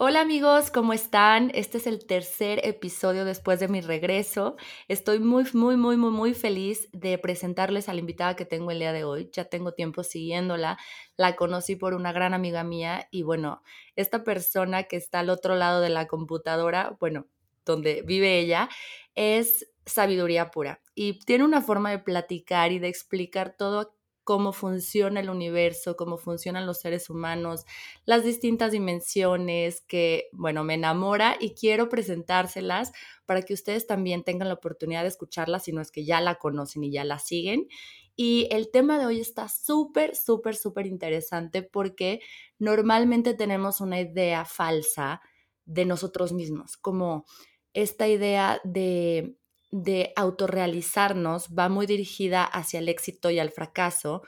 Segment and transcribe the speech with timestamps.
[0.00, 1.50] Hola amigos, ¿cómo están?
[1.54, 4.54] Este es el tercer episodio después de mi regreso.
[4.86, 8.78] Estoy muy, muy, muy, muy, muy feliz de presentarles a la invitada que tengo el
[8.78, 9.28] día de hoy.
[9.32, 10.78] Ya tengo tiempo siguiéndola.
[11.16, 13.60] La conocí por una gran amiga mía y bueno,
[13.96, 17.26] esta persona que está al otro lado de la computadora, bueno,
[17.64, 18.68] donde vive ella,
[19.16, 23.97] es sabiduría pura y tiene una forma de platicar y de explicar todo
[24.28, 27.64] cómo funciona el universo, cómo funcionan los seres humanos,
[28.04, 32.92] las distintas dimensiones que, bueno, me enamora y quiero presentárselas
[33.24, 36.34] para que ustedes también tengan la oportunidad de escucharla, si no es que ya la
[36.34, 37.68] conocen y ya la siguen.
[38.16, 42.20] Y el tema de hoy está súper, súper, súper interesante porque
[42.58, 45.22] normalmente tenemos una idea falsa
[45.64, 47.24] de nosotros mismos, como
[47.72, 49.37] esta idea de
[49.70, 54.22] de autorrealizarnos va muy dirigida hacia el éxito y al fracaso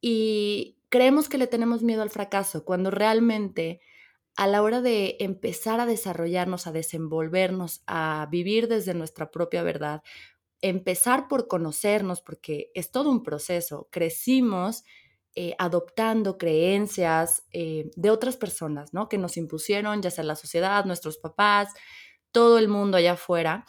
[0.00, 3.80] y creemos que le tenemos miedo al fracaso cuando realmente
[4.36, 10.02] a la hora de empezar a desarrollarnos, a desenvolvernos, a vivir desde nuestra propia verdad,
[10.62, 14.84] empezar por conocernos, porque es todo un proceso, crecimos
[15.34, 19.08] eh, adoptando creencias eh, de otras personas, ¿no?
[19.08, 21.72] Que nos impusieron, ya sea la sociedad, nuestros papás,
[22.32, 23.64] todo el mundo allá afuera.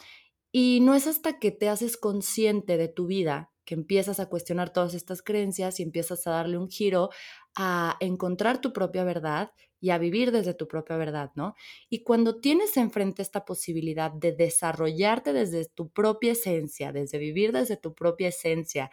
[0.56, 4.72] Y no es hasta que te haces consciente de tu vida que empiezas a cuestionar
[4.72, 7.10] todas estas creencias y empiezas a darle un giro
[7.56, 11.56] a encontrar tu propia verdad y a vivir desde tu propia verdad, ¿no?
[11.90, 17.76] Y cuando tienes enfrente esta posibilidad de desarrollarte desde tu propia esencia, desde vivir desde
[17.76, 18.92] tu propia esencia,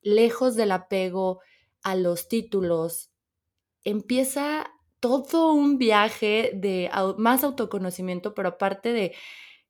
[0.00, 1.40] lejos del apego
[1.82, 3.10] a los títulos,
[3.84, 9.14] empieza todo un viaje de más autoconocimiento, pero aparte de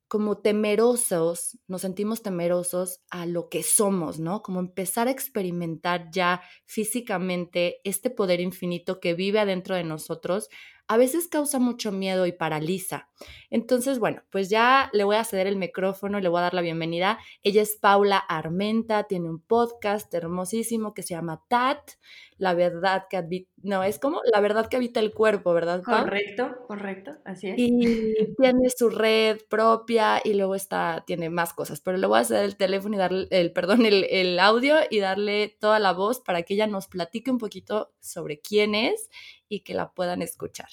[0.07, 4.41] como temerosos, nos sentimos temerosos a lo que somos, ¿no?
[4.43, 10.49] Como empezar a experimentar ya físicamente este poder infinito que vive adentro de nosotros
[10.87, 13.07] a veces causa mucho miedo y paraliza.
[13.49, 16.53] Entonces, bueno, pues ya le voy a ceder el micrófono y le voy a dar
[16.53, 17.19] la bienvenida.
[17.41, 21.91] Ella es Paula Armenta, tiene un podcast hermosísimo que se llama TAT,
[22.37, 25.83] la verdad que habita, no, es como la verdad que habita el cuerpo, ¿verdad?
[25.83, 27.55] Correcto, correcto, así es.
[27.57, 32.25] Y tiene su red propia y luego está, tiene más cosas, pero le voy a
[32.25, 36.19] ceder el teléfono y darle, el, perdón, el, el audio y darle toda la voz
[36.19, 39.09] para que ella nos platique un poquito sobre quién es
[39.55, 40.69] y que la puedan escuchar.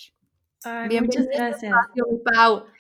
[0.65, 1.73] muchas gracias.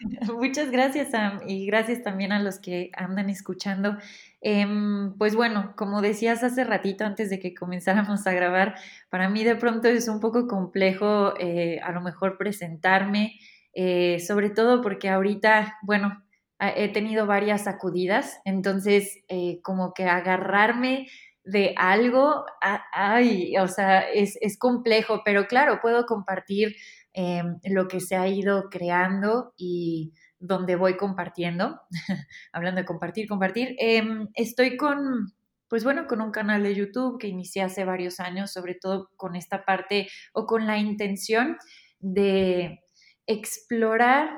[0.34, 3.96] Muchas gracias, Sam, y gracias también a los que andan escuchando.
[4.40, 8.74] Em, pues bueno, como decías hace ratito antes de que comenzáramos a grabar,
[9.10, 13.38] para mí de pronto es un poco complejo eh, a lo mejor presentarme,
[13.74, 16.22] eh, sobre todo porque ahorita, bueno,
[16.58, 21.08] he tenido varias sacudidas, entonces eh, como que agarrarme
[21.44, 22.44] de algo,
[22.92, 26.76] ay, o sea, es, complejo, pero claro, puedo compartir
[27.12, 31.80] em, lo que se ha ido creando y donde voy compartiendo,
[32.52, 35.32] hablando de compartir, compartir, em, estoy con,
[35.68, 39.36] pues bueno, con un canal de YouTube que inicié hace varios años, sobre todo con
[39.36, 41.56] esta parte o con la intención
[42.00, 42.80] de
[43.26, 44.30] explorar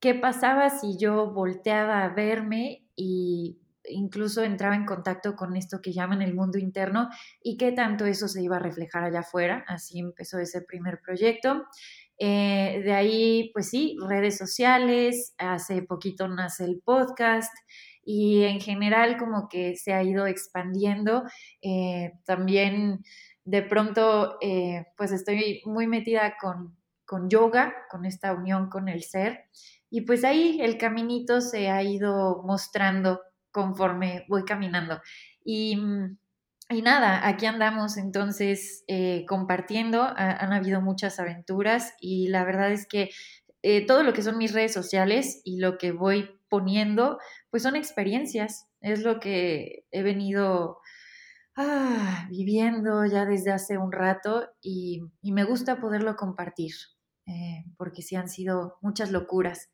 [0.00, 3.59] qué pasaba si yo volteaba a verme y
[3.90, 7.08] incluso entraba en contacto con esto que llaman el mundo interno
[7.42, 9.64] y qué tanto eso se iba a reflejar allá afuera.
[9.68, 11.64] Así empezó ese primer proyecto.
[12.18, 17.52] Eh, de ahí, pues sí, redes sociales, hace poquito nace el podcast
[18.04, 21.24] y en general como que se ha ido expandiendo.
[21.62, 23.02] Eh, también
[23.44, 26.76] de pronto, eh, pues estoy muy metida con,
[27.06, 29.46] con yoga, con esta unión con el ser.
[29.90, 33.20] Y pues ahí el caminito se ha ido mostrando
[33.52, 35.00] conforme voy caminando.
[35.44, 36.18] Y, mm,
[36.70, 42.86] y nada, aquí andamos entonces eh, compartiendo, han habido muchas aventuras y la verdad es
[42.86, 43.10] que
[43.62, 47.18] eh, todo lo que son mis redes sociales y lo que voy poniendo,
[47.50, 50.78] pues son experiencias, es lo que he venido
[51.56, 56.72] ah, viviendo ya desde hace un rato y, me gusta poderlo compartir,
[57.26, 59.70] eh, porque sí han sido muchas locuras.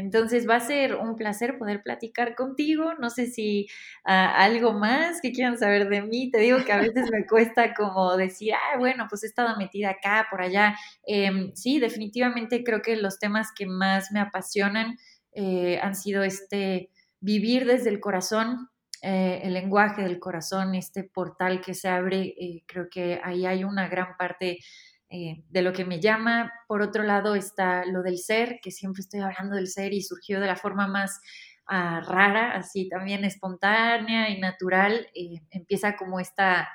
[0.00, 2.94] Entonces va a ser un placer poder platicar contigo.
[2.98, 3.68] No sé si
[4.04, 6.30] ah, algo más que quieran saber de mí.
[6.30, 9.90] Te digo que a veces me cuesta como decir, ah, bueno, pues he estado metida
[9.90, 10.74] acá, por allá.
[11.06, 14.96] Em, sí, definitivamente creo que los temas que más me apasionan
[15.32, 18.70] eh, han sido este vivir desde el corazón,
[19.02, 23.64] eh, el lenguaje del corazón, este portal que se abre, eh, creo que ahí hay
[23.64, 24.58] una gran parte
[25.12, 26.52] eh, de lo que me llama.
[26.68, 30.38] Por otro lado está lo del ser, que siempre estoy hablando del ser y surgió
[30.38, 31.20] de la forma más
[31.66, 35.08] ah, rara, así también espontánea y natural.
[35.50, 36.68] empieza como esta,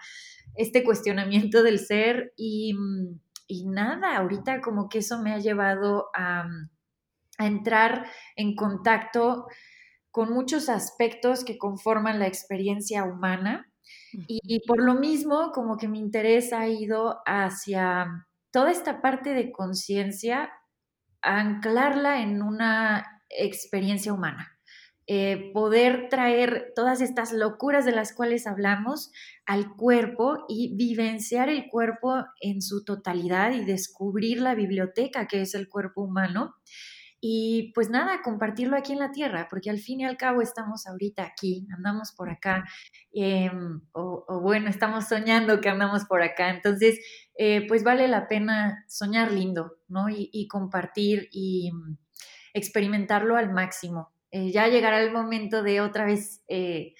[0.55, 2.75] este cuestionamiento del ser y,
[3.47, 6.45] y, nada, ahorita como que eso me ha llevado a,
[7.37, 8.05] a entrar
[8.35, 9.47] en contacto
[10.11, 13.69] con muchos aspectos que conforman la experiencia humana.
[14.27, 19.51] Y, por lo mismo, como que mi interés ha ido hacia toda esta parte de
[19.51, 20.51] conciencia,
[21.21, 24.51] anclarla en una experiencia humana.
[25.07, 29.11] Eh, poder traer todas estas locuras de las cuales hablamos
[29.45, 35.53] al cuerpo y vivenciar el cuerpo en su totalidad y descubrir la biblioteca que es
[35.53, 36.55] el cuerpo humano
[37.27, 40.86] y pues nada, compartirlo aquí en la tierra, porque al fin y al cabo estamos
[40.86, 42.66] ahorita aquí, andamos por acá,
[43.13, 47.00] em, o, bueno, estamos soñando que andamos por acá, entonces
[47.36, 50.06] eh, pues vale la pena soñar lindo, ¿no?
[50.07, 51.98] Y, compartir y mm,
[52.54, 54.13] experimentarlo al máximo.
[54.30, 56.94] Eh, ya llegará el momento de otra vez eh,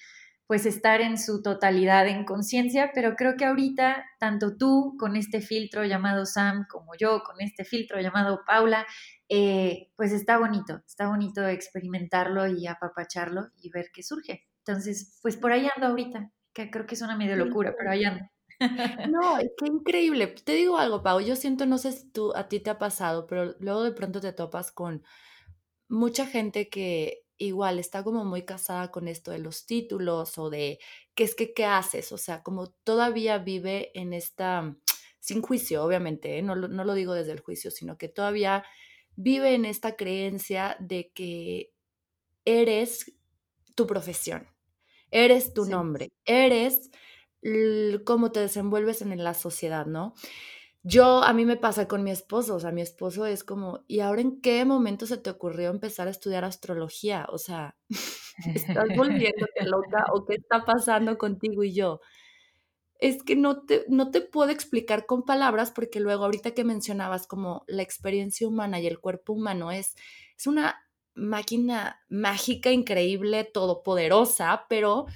[0.46, 5.40] pues estar en su totalidad en conciencia, pero creo que ahorita, tanto tú con este
[5.40, 8.86] filtro llamado Sam como yo con este filtro llamado Paula,
[9.28, 14.46] eh, pues está bonito, está bonito experimentarlo y apapacharlo y ver qué surge.
[14.64, 18.04] Entonces, pues por ahí ando ahorita, que creo que es una medio locura, pero ahí
[18.04, 18.24] ando.
[19.10, 20.28] No, qué increíble.
[20.28, 23.26] Te digo algo, Pau, yo siento, no sé si tú, a ti te ha pasado,
[23.26, 25.02] pero luego de pronto te topas con
[25.88, 30.78] mucha gente que igual está como muy casada con esto de los títulos o de
[31.14, 34.76] qué es que qué haces, o sea, como todavía vive en esta,
[35.20, 36.42] sin juicio, obviamente, ¿eh?
[36.42, 38.64] no, no lo digo desde el juicio, sino que todavía
[39.16, 41.72] vive en esta creencia de que
[42.44, 43.12] eres
[43.74, 44.48] tu profesión,
[45.10, 46.90] eres tu nombre, eres
[48.04, 50.14] cómo te desenvuelves en la sociedad, ¿no?
[50.88, 53.98] Yo, a mí me pasa con mi esposo, o sea, mi esposo es como, ¿y
[53.98, 57.26] ahora en qué momento se te ocurrió empezar a estudiar astrología?
[57.32, 57.76] O sea,
[58.54, 62.00] ¿estás volviéndote loca o qué está pasando contigo y yo?
[63.00, 67.26] Es que no te, no te puedo explicar con palabras porque luego ahorita que mencionabas
[67.26, 69.96] como la experiencia humana y el cuerpo humano es,
[70.38, 70.86] es una
[71.16, 75.06] máquina mágica, increíble, todopoderosa, pero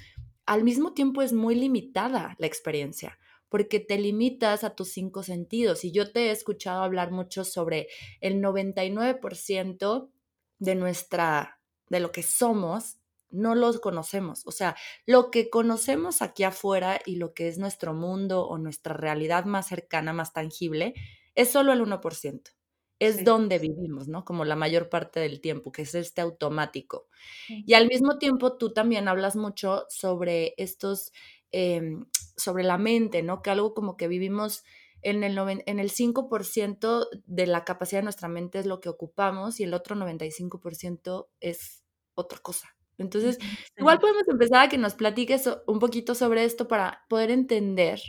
[0.45, 3.17] al mismo tiempo es muy limitada la experiencia
[3.51, 5.83] porque te limitas a tus cinco sentidos.
[5.83, 7.89] Y yo te he escuchado hablar mucho sobre
[8.21, 10.09] el 99%
[10.57, 11.59] de nuestra,
[11.89, 12.99] de lo que somos,
[13.29, 14.43] no los conocemos.
[14.45, 18.93] O sea, lo que conocemos aquí afuera y lo que es nuestro mundo o nuestra
[18.93, 20.93] realidad más cercana, más tangible,
[21.35, 22.51] es solo el 1%.
[22.99, 24.23] Es donde vivimos, ¿no?
[24.23, 27.09] Como la mayor parte del tiempo, que es este automático.
[27.49, 31.11] Y al mismo tiempo, tú también hablas mucho sobre estos
[31.51, 32.05] Em,
[32.37, 33.41] sobre la mente, ¿no?
[33.41, 34.63] Que algo como que vivimos
[35.01, 39.59] en el, en el 5% de la capacidad de nuestra mente es lo que ocupamos
[39.59, 41.83] y el otro 95% es
[42.15, 42.75] otra cosa.
[42.97, 43.37] Entonces,
[43.77, 47.99] igual podemos empezar a que nos platiques un poquito sobre esto para poder entender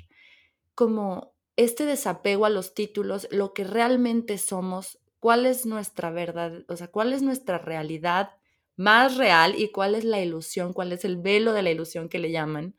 [0.75, 6.77] como este desapego a los títulos, lo que realmente somos, cuál es nuestra verdad, o
[6.77, 8.31] sea, cuál es nuestra realidad
[8.77, 12.19] más real y cuál es la ilusión, cuál es el velo de la ilusión que
[12.19, 12.77] le llaman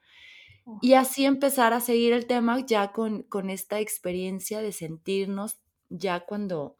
[0.81, 6.21] y así empezar a seguir el tema ya con, con esta experiencia de sentirnos ya
[6.21, 6.77] cuando,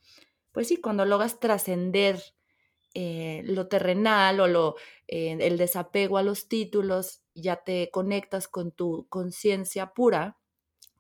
[0.52, 2.22] pues sí, cuando logras trascender
[2.94, 4.76] eh, lo terrenal o lo,
[5.08, 10.38] eh, el desapego a los títulos, ya te conectas con tu conciencia pura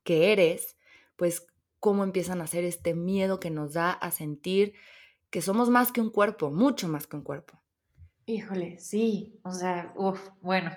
[0.03, 0.77] que eres,
[1.15, 1.47] pues
[1.79, 4.73] cómo empiezan a hacer este miedo que nos da a sentir
[5.29, 7.61] que somos más que un cuerpo, mucho más que un cuerpo.
[8.25, 10.71] Híjole, sí, o sea, uff, bueno,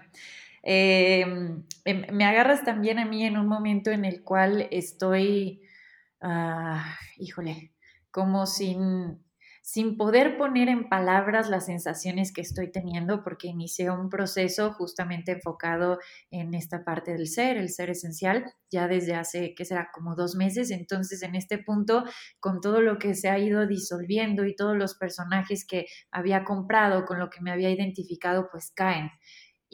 [0.69, 5.63] Em, em, me agarras también a mí en un momento en el cual estoy,
[6.21, 6.85] ah,
[7.19, 7.73] híjole,
[8.11, 9.25] como sin,
[9.63, 15.31] sin poder poner en palabras las sensaciones que estoy teniendo porque inicié un proceso justamente
[15.33, 16.01] enfocado
[16.33, 19.91] en esta parte del ser, el ser esencial, ya desde hace, ¿qué será?
[19.95, 20.73] Como dos meses.
[20.73, 22.03] Entonces, en este punto,
[22.41, 27.05] con todo lo que se ha ido disolviendo y todos los personajes que había comprado,
[27.05, 29.11] con lo que me había identificado, pues caen.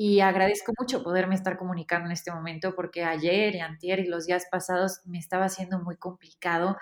[0.05, 4.27] Y agradezco mucho poderme estar comunicando en este momento porque ayer y antier y los
[4.27, 6.77] días pasados me estaba haciendo muy complicado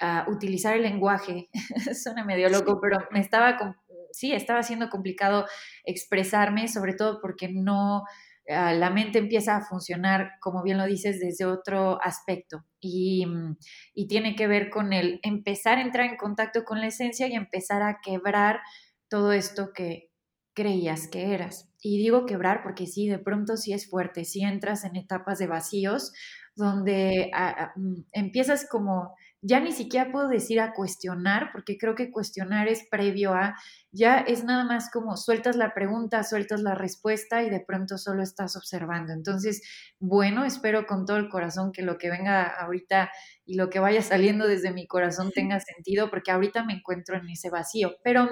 [0.00, 1.50] ah, utilizar el lenguaje.
[2.02, 3.58] Suena medio loco, pero me estaba,
[4.10, 5.44] sí, estaba siendo complicado
[5.84, 8.04] expresarme, sobre todo porque no,
[8.48, 13.58] ah, la mente empieza a funcionar, como bien lo dices, desde otro aspecto y, mm,
[13.92, 17.34] y tiene que ver con el empezar a entrar en contacto con la esencia y
[17.34, 18.60] empezar a quebrar
[19.10, 20.08] todo esto que
[20.54, 21.68] creías que eras.
[21.82, 25.48] Y digo quebrar porque sí, de pronto sí es fuerte, sí entras en etapas de
[25.48, 26.12] vacíos
[26.54, 31.94] donde ah, ah, mm, empiezas como, ya ni siquiera puedo decir a cuestionar, porque creo
[31.94, 33.56] que cuestionar es previo a,
[33.90, 38.22] ya es nada más como sueltas la pregunta, sueltas la respuesta y de pronto solo
[38.22, 39.12] estás observando.
[39.12, 39.62] Entonces,
[39.98, 43.10] bueno, espero con todo el corazón que lo que venga ahorita
[43.44, 47.28] y lo que vaya saliendo desde mi corazón tenga sentido, porque ahorita me encuentro en
[47.30, 48.28] ese vacío, pero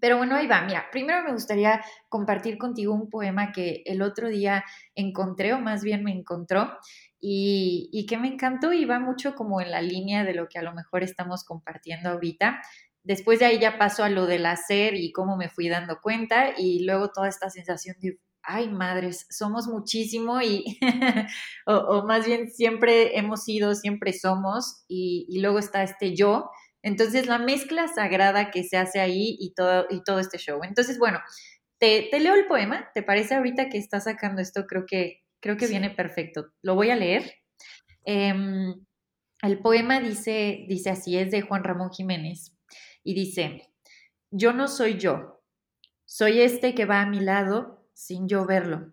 [0.00, 0.62] pero bueno, ahí va.
[0.62, 5.82] Mira, primero me gustaría compartir contigo un poema que el otro día encontré, o más
[5.82, 6.78] bien me encontró,
[7.20, 10.62] y, que me encantó y va mucho como en la línea de lo que a
[10.62, 12.60] lo mejor estamos compartiendo ahorita.
[13.02, 16.52] Después de ahí ya paso a lo del hacer y cómo me fui dando cuenta
[16.56, 20.78] y luego toda esta sensación de, ay madres, somos muchísimo y,
[21.66, 26.50] o, más bien siempre hemos sido, siempre somos y, y luego está este yo
[26.82, 30.60] entonces, la mezcla sagrada que se hace ahí y todo, y todo este show.
[30.62, 31.18] Entonces, bueno,
[31.78, 32.90] te, leo el poema.
[32.94, 34.66] ¿Te parece ahorita que está sacando esto?
[34.66, 36.52] Creo que, creo que viene perfecto.
[36.62, 37.34] Lo voy a leer.
[38.04, 38.86] Em,
[39.42, 42.56] el poema dice, dice así, es de Juan Ramón Jiménez.
[43.02, 43.68] Y dice,
[44.30, 45.42] yo no soy yo,
[46.04, 48.92] soy este que va a mi lado sin yo verlo,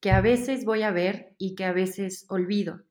[0.00, 2.82] que a veces voy a ver y que a veces olvido,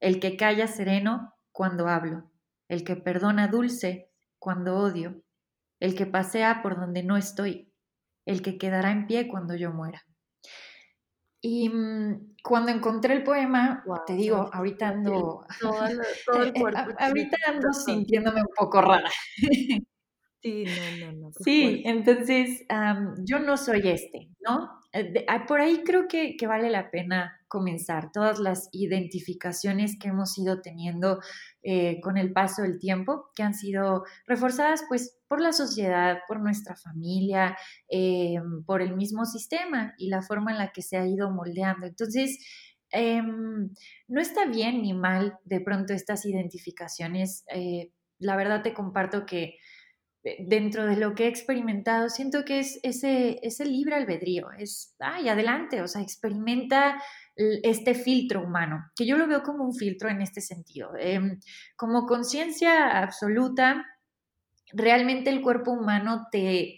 [0.00, 2.31] el que calla sereno cuando hablo
[2.72, 5.22] el que perdona dulce cuando odio,
[5.78, 7.70] el que pasea por donde no estoy,
[8.24, 10.02] el que quedará en pie cuando yo muera.
[11.42, 15.44] Y mm, cuando encontré el poema, te digo, ahorita ando,
[16.98, 19.10] ahorita ando sintiéndome un poco rara.
[20.44, 21.30] Sí, no, no, no.
[21.44, 22.66] Sí, entonces
[23.24, 24.81] yo no soy este, ¿no?
[24.92, 30.36] Eh, ah, por ahí creo que, vale la pena comenzar todas las identificaciones que hemos
[30.38, 31.20] ido teniendo
[31.62, 36.40] eh, con el paso del tiempo, que han sido reforzadas pues por la sociedad, por
[36.40, 37.56] nuestra familia,
[37.88, 41.86] eh, por el mismo sistema y la forma en la que se ha ido moldeando.
[41.86, 42.38] Entonces,
[42.90, 43.70] em,
[44.08, 47.44] no está bien ni mal de pronto estas identificaciones.
[48.18, 49.56] la verdad te comparto que
[50.38, 55.28] dentro de lo que he experimentado, siento que es ese, ese libre albedrío, es, ay,
[55.28, 57.02] adelante, o sea, experimenta
[57.34, 60.90] este filtro humano, que yo lo veo como un filtro en este sentido.
[60.98, 61.40] Em,
[61.76, 63.84] como conciencia absoluta,
[64.72, 66.76] realmente el cuerpo humano te...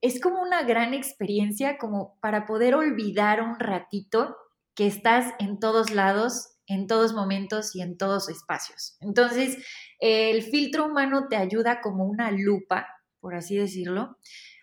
[0.00, 4.36] Es como una gran experiencia como para poder olvidar un ratito
[4.74, 8.96] que estás en todos lados en todos momentos y en todos espacios.
[9.00, 9.58] Entonces,
[10.00, 12.86] el filtro humano te ayuda como una lupa,
[13.20, 14.18] por así decirlo,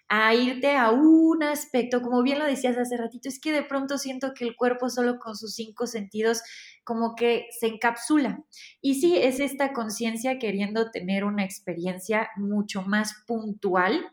[0.09, 3.99] a irte a un aspecto, como bien lo decías hace ratito, es que de pronto
[3.99, 6.41] siento que el cuerpo solo con sus cinco sentidos
[6.83, 8.43] como que se encapsula.
[8.81, 14.11] Y sí, es esta conciencia queriendo tener una experiencia mucho más puntual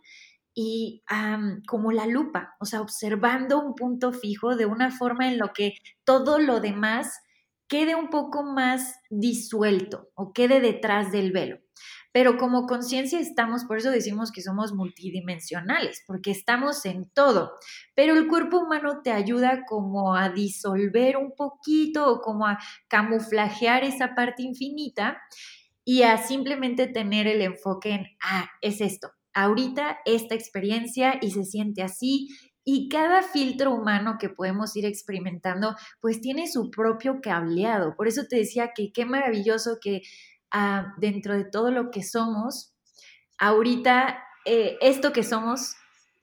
[0.55, 1.03] y
[1.67, 5.75] como la lupa, o sea, observando un punto fijo de una forma en lo que
[6.05, 7.21] todo lo demás
[7.69, 11.59] quede un poco más disuelto o quede detrás del velo.
[12.13, 17.53] Pero como conciencia estamos, por eso decimos que somos multidimensionales, porque estamos en todo.
[17.95, 22.59] Pero el cuerpo humano te ayuda como a disolver un poquito o como a
[22.89, 25.19] camuflajear esa parte infinita
[25.85, 31.45] y a simplemente tener el enfoque en, ah, es esto, ahorita esta experiencia y se
[31.45, 32.29] siente así
[32.69, 37.95] y cada filtro humano que podemos ir experimentando, pues tiene su propio cableado.
[37.95, 40.03] Por eso te decía que qué maravilloso que
[40.51, 42.75] ah, dentro de todo lo que somos,
[43.39, 45.77] ahorita eh, esto que somos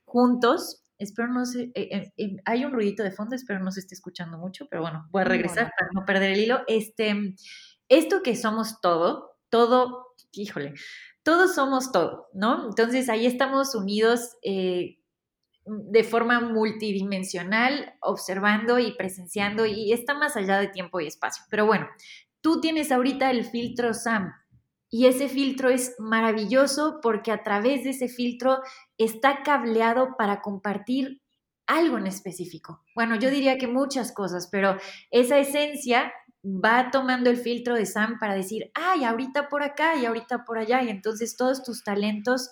[0.04, 3.96] juntos, espero no se, eh, eh, hay un ruidito de fondo, espero no se esté
[3.96, 6.60] escuchando mucho, pero bueno, voy a regresar para no perder el hilo.
[6.68, 7.36] Este,
[7.88, 10.74] esto que somos todo, todo, híjole,
[11.24, 12.66] todos somos todo, ¿no?
[12.68, 14.36] Entonces ahí estamos unidos
[15.66, 21.44] de forma multidimensional, observando y presenciando y está más allá de tiempo y espacio.
[21.50, 21.88] Pero bueno,
[22.42, 24.32] tú tienes ahorita el filtro SAM
[24.90, 28.60] y ese filtro es maravilloso porque a través de ese filtro
[28.98, 31.22] está cableado para compartir
[31.66, 32.84] algo en específico.
[32.94, 34.78] Bueno, yo diría que muchas cosas, pero
[35.10, 36.12] esa esencia
[36.46, 40.58] va tomando el filtro de SAM para decir, ay, ahorita por acá y ahorita por
[40.58, 42.52] allá, y entonces todos tus talentos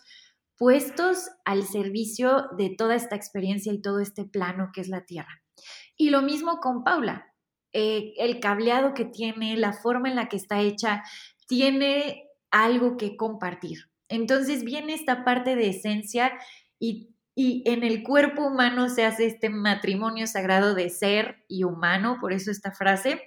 [0.58, 5.42] puestos al servicio de toda esta experiencia y todo este plano que es la Tierra.
[5.98, 7.28] Y lo mismo con Paula.
[7.74, 11.04] Eh, el cableado que tiene, la forma en la que está hecha,
[11.48, 13.90] tiene algo que compartir.
[14.10, 16.34] Entonces viene esta parte de esencia
[16.80, 22.18] y, y en el cuerpo humano se hace este matrimonio sagrado de ser y humano,
[22.20, 23.22] por eso esta frase.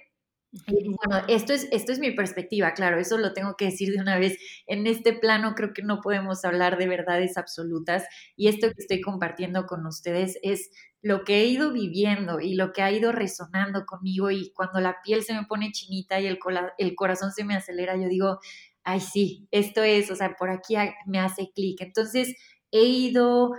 [0.67, 4.17] Bueno, esto es, esto es mi perspectiva, claro, eso lo tengo que decir de una
[4.17, 4.37] vez.
[4.67, 9.01] En este plano creo que no podemos hablar de verdades absolutas y esto que estoy
[9.01, 10.69] compartiendo con ustedes es
[11.01, 14.97] lo que he ido viviendo y lo que ha ido resonando conmigo y cuando la
[15.03, 16.39] piel se me pone chinita y el,
[16.77, 18.39] el corazón se me acelera, yo digo,
[18.83, 21.81] ay sí, esto es, o sea, por aquí me hace clic.
[21.81, 22.35] Entonces
[22.71, 23.51] he ido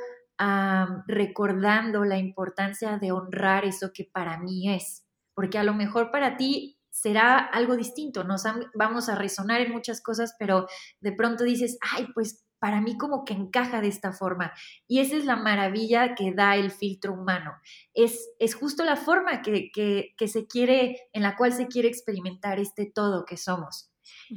[1.07, 6.37] recordando la importancia de honrar eso que para mí es, porque a lo mejor para
[6.37, 10.67] ti será algo distinto, nos vamos a resonar en muchas cosas, pero
[11.01, 14.51] de pronto dices, ay, pues para mí como que encaja de esta forma.
[14.89, 17.53] Y esa es la maravilla que da el filtro humano.
[17.93, 22.59] Es, es justo la forma que, que, se quiere, en la cual se quiere experimentar
[22.59, 23.91] este todo que somos.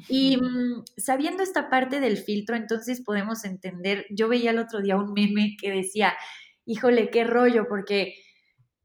[0.09, 4.97] Y mm, sabiendo esta parte del filtro, entonces podemos entender, yo veía el otro día
[4.97, 6.13] un meme que decía,
[6.65, 8.15] híjole, qué rollo, porque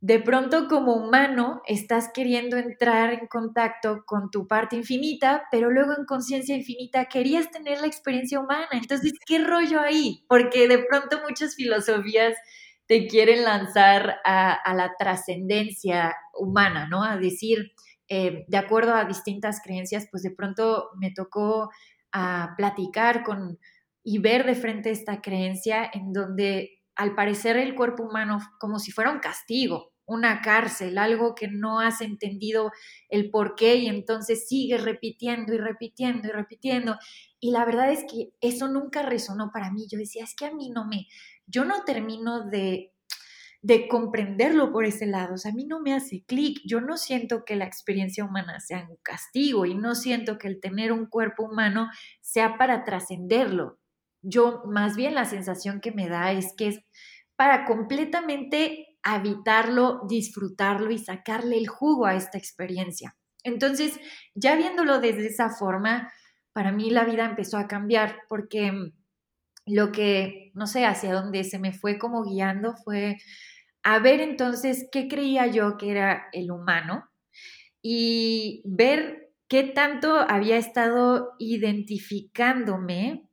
[0.04, 5.94] de pronto como humano estás queriendo entrar en contacto con tu parte infinita, pero luego
[5.96, 8.68] en conciencia infinita querías tener la experiencia humana.
[8.72, 10.22] Entonces, ¿qué rollo ahí?
[10.28, 12.34] Porque de pronto muchas filosofías
[12.86, 17.02] te quieren lanzar a, la trascendencia humana, ¿no?
[17.02, 17.72] A decir,
[18.06, 21.70] eh, de acuerdo a distintas creencias, pues de pronto me tocó
[22.12, 23.58] a ah, platicar con
[24.02, 28.92] y ver de frente esta creencia en donde al parecer el cuerpo humano como si
[28.92, 32.72] fuera un castigo, una cárcel, algo que no has entendido
[33.08, 36.96] el por qué y entonces sigues repitiendo y repitiendo y repitiendo.
[37.40, 39.86] Y la verdad es que eso nunca resonó para mí.
[39.90, 41.06] Yo decía, es que a mí no me,
[41.46, 42.92] yo no termino de,
[43.62, 45.34] de comprenderlo por ese lado.
[45.34, 46.60] O sea, a mí no me hace clic.
[46.66, 50.60] Yo no siento que la experiencia humana sea un castigo y no siento que el
[50.60, 51.88] tener un cuerpo humano
[52.20, 53.78] sea para trascenderlo.
[54.20, 56.80] Yo más bien la sensación que me da es que es
[57.36, 63.16] para completamente habitarlo, disfrutarlo y sacarle el jugo a esta experiencia.
[63.44, 64.00] Entonces,
[64.34, 66.10] ya viéndolo desde esa forma,
[66.52, 68.92] para mí la vida empezó a cambiar porque
[69.66, 73.18] lo que, no sé, hacia dónde se me fue como guiando fue
[73.82, 77.04] a ver entonces qué creía yo que era el humano
[77.82, 83.28] y ver qué tanto había estado identificándome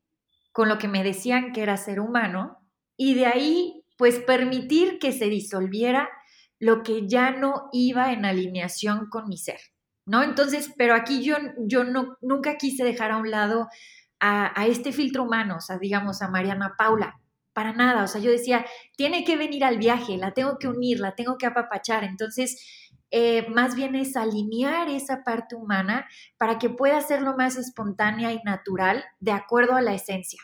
[0.51, 2.57] con lo que me decían que era ser humano
[2.97, 6.09] y de ahí pues permitir que se disolviera
[6.57, 9.59] lo que ya no iba en alineación con mi ser,
[10.07, 10.23] ¿no?
[10.23, 11.35] Entonces, pero aquí yo,
[11.67, 13.67] yo no, nunca quise dejar a un lado
[14.19, 17.19] a, este filtro humano, o sea, digamos, a Mariana Paula,
[17.53, 20.99] para nada, o sea, yo decía, tiene que venir al viaje, la tengo que unir,
[20.99, 26.07] la tengo que apapachar, entonces, eh, más bien es alinear esa parte humana
[26.39, 30.41] para que pueda ser lo más espontánea y natural de acuerdo a la esencia.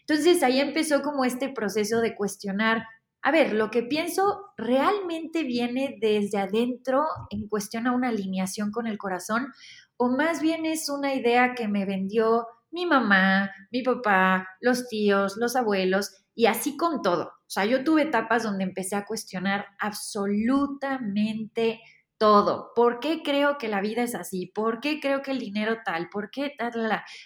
[0.00, 2.84] Entonces ahí empezó como este proceso de cuestionar,
[3.22, 8.86] a ver, lo que pienso realmente viene desde adentro en cuestión a una alineación con
[8.86, 9.52] el corazón
[9.96, 15.36] o más bien es una idea que me vendió mi mamá, mi papá, los tíos,
[15.36, 17.24] los abuelos y así con todo.
[17.24, 21.80] O sea, yo tuve etapas donde empecé a cuestionar absolutamente
[22.22, 22.70] todo.
[22.76, 24.46] ¿Por qué creo que la vida es así?
[24.54, 26.08] ¿Por qué creo que el dinero tal?
[26.08, 26.72] ¿Por qué tal?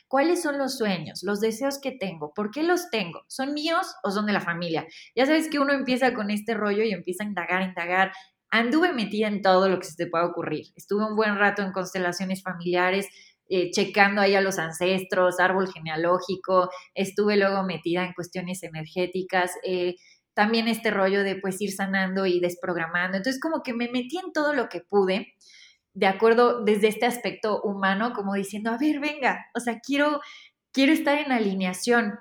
[0.09, 2.33] ¿Cuáles son los sueños, los deseos que tengo?
[2.33, 3.21] ¿Por qué los tengo?
[3.29, 4.87] ¿Son míos o son de la familia?
[5.15, 8.13] Ya sabes que uno empieza con este rollo y empieza a indagar, indagar.
[8.49, 10.69] Anduve metida en todo lo que se te pueda ocurrir.
[10.77, 13.07] Estuve un buen rato en constelaciones familiares,
[13.51, 16.71] eh, checando ahí a los ancestros, árbol genealógico.
[16.95, 19.53] Estuve luego metida en cuestiones energéticas.
[19.63, 19.97] Eh,
[20.37, 23.17] también este rollo de pues ir sanando y desprogramando.
[23.17, 25.33] Entonces como que me metí en todo lo que pude,
[25.95, 30.21] de acuerdo desde este aspecto humano, como diciendo, a ver, venga, o sea, quiero,
[30.73, 32.19] quiero estar en alineación.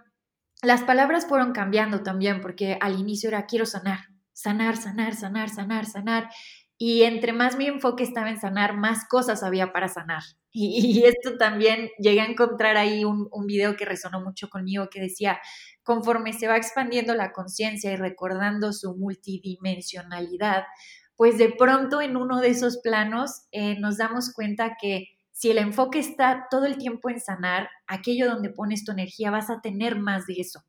[0.62, 4.00] Las palabras fueron cambiando también, porque al inicio era quiero sanar,
[4.32, 6.30] sanar, sanar, sanar, sanar, sanar.
[6.78, 10.24] Y entre más mi enfoque estaba en sanar, más cosas había para sanar.
[10.52, 15.40] Y, esto también llegué a encontrar ahí un, video que resonó mucho conmigo que decía,
[15.84, 20.64] conforme se va expandiendo la conciencia y recordando su multidimensionalidad,
[21.18, 25.58] pues de pronto en uno de esos planos eh, nos damos cuenta que si el
[25.58, 30.00] enfoque está todo el tiempo en sanar, aquello donde pones tu energía vas a tener
[30.00, 30.64] más de eso.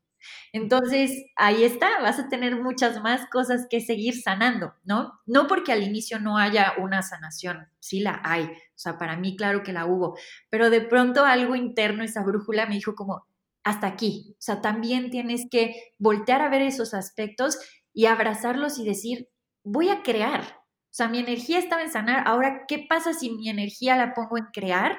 [0.53, 5.13] Entonces, ahí está, vas a tener muchas más cosas que seguir sanando, ¿no?
[5.25, 9.35] No porque al inicio no haya una sanación, sí la hay, o sea, para mí
[9.35, 10.17] claro que la hubo,
[10.49, 13.25] pero de pronto algo interno, esa brújula me dijo como,
[13.67, 14.33] hasta aquí.
[14.33, 17.57] O sea, también tienes que voltear a ver esos aspectos
[17.93, 19.27] y abrazarlos y decir,
[19.63, 20.41] voy a crear.
[20.41, 22.23] O sea, mi energía estaba en sanar.
[22.27, 24.97] Ahora, ¿qué pasa si mi energía la pongo en crear?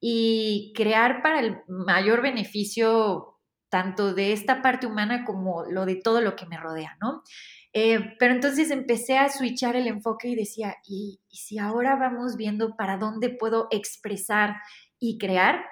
[0.00, 3.33] Y crear para el mayor beneficio
[3.74, 7.24] tanto de esta parte humana como lo de todo lo que me rodea, ¿no?
[7.72, 12.76] Eh, pero entonces empecé a switchar el enfoque y decía, ¿y, si ahora vamos viendo
[12.76, 14.58] para dónde puedo expresar
[15.00, 15.64] y crear?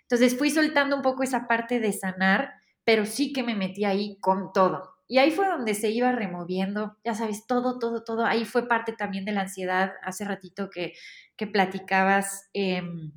[0.00, 4.16] Entonces fui soltando un poco esa parte de sanar, pero sí que me metí ahí
[4.22, 4.94] con todo.
[5.06, 8.24] Y ahí fue donde se iba removiendo, ya sabes, todo, todo, todo.
[8.24, 10.94] Ahí fue parte también de la ansiedad, hace ratito que,
[11.36, 12.48] que platicabas.
[12.54, 13.12] Em,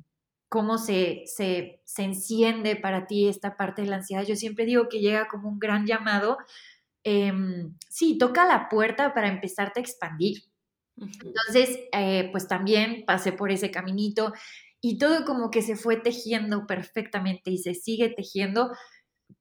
[0.54, 4.24] cómo se, se, se, enciende para ti esta parte de la ansiedad.
[4.24, 6.38] Yo siempre digo que llega como un gran llamado
[7.04, 10.42] Em, sí, toca la puerta para empezarte a expandir.
[10.96, 14.32] Entonces, eh, pues también pasé por ese caminito
[14.80, 18.72] y todo como que se fue tejiendo perfectamente y se sigue tejiendo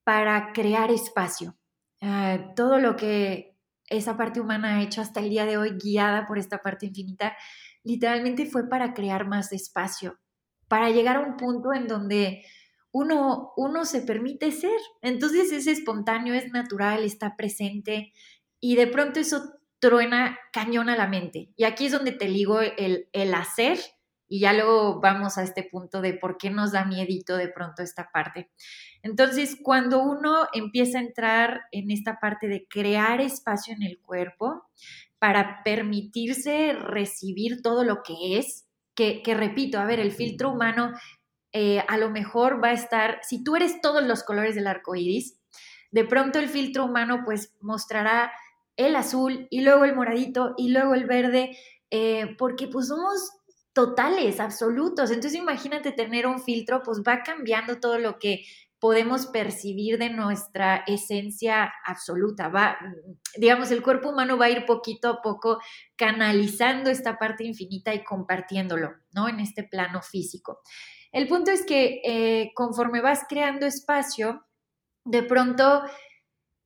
[0.03, 1.57] para crear espacio.
[2.01, 3.55] Ah, todo lo que
[3.89, 7.37] esa parte humana ha hecho hasta el día de hoy, guiada por esta parte infinita,
[7.83, 10.19] literalmente fue para crear más espacio,
[10.73, 12.43] para llegar a un punto en donde
[12.91, 14.79] uno, uno se permite ser.
[15.03, 18.11] Entonces es espontáneo, es natural, está presente
[18.59, 21.51] y de pronto eso truena cañón a la mente.
[21.55, 23.77] Y aquí es donde te ligo el, el hacer
[24.27, 27.83] y ya luego vamos a este punto de por qué nos da miedito de pronto
[27.83, 28.49] esta parte.
[29.03, 34.63] Entonces, cuando uno empieza a entrar en esta parte de crear espacio en el cuerpo
[35.19, 40.93] para permitirse recibir todo lo que es, que, repito, a ver, el filtro humano
[41.51, 44.95] eh, a lo mejor va a estar, si tú eres todos los colores del arco
[44.95, 45.39] iris,
[45.91, 48.31] de pronto el filtro humano pues mostrará
[48.75, 51.57] el azul y luego el moradito y luego el verde,
[51.91, 53.31] eh, porque pues somos
[53.73, 55.11] totales, absolutos.
[55.11, 58.45] Entonces imagínate tener un filtro, pues va cambiando todo lo que
[58.83, 62.49] podemos percibir de nuestra esencia absoluta.
[62.49, 62.77] Va,
[63.37, 65.59] digamos, el cuerpo humano va a ir poquito a poco
[65.95, 69.29] canalizando esta parte infinita y compartiéndolo, ¿no?
[69.29, 70.59] En este plano físico.
[71.13, 74.45] El punto es que eh, conforme vas creando espacio,
[75.05, 75.83] de pronto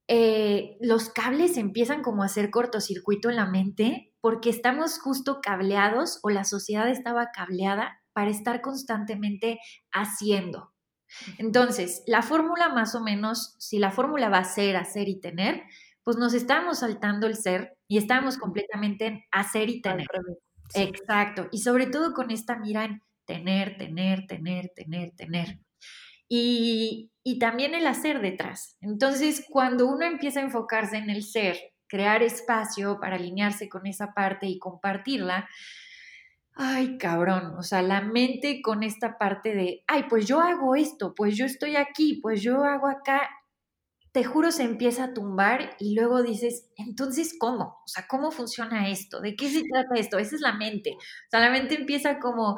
[0.07, 6.19] eh, los cables empiezan como a hacer cortocircuito en la mente porque estamos justo cableados
[6.23, 9.59] o la sociedad estaba cableada para estar constantemente
[9.91, 10.73] haciendo.
[11.37, 15.63] Entonces, la fórmula más o menos, si la fórmula va a ser hacer y tener,
[16.03, 20.07] pues nos estamos saltando el ser y estamos completamente en hacer y tener.
[20.73, 21.47] Exacto.
[21.51, 25.59] Y sobre todo con esta mira en tener, tener, tener, tener, tener.
[26.29, 28.77] Y, también el hacer detrás.
[28.81, 34.13] Entonces, cuando uno empieza a enfocarse en el ser, crear espacio para alinearse con esa
[34.13, 35.47] parte y compartirla,
[36.57, 41.13] ay cabrón, o sea, la mente con esta parte de, ay, pues yo hago esto,
[41.15, 43.29] pues yo estoy aquí, pues yo hago acá,
[44.13, 47.81] te juro se empieza a tumbar y luego dices, entonces, ¿cómo?
[47.85, 49.21] O sea, ¿cómo funciona esto?
[49.21, 50.17] ¿De qué se trata esto?
[50.19, 50.91] Esa es la mente.
[50.97, 52.57] O sea, la mente empieza como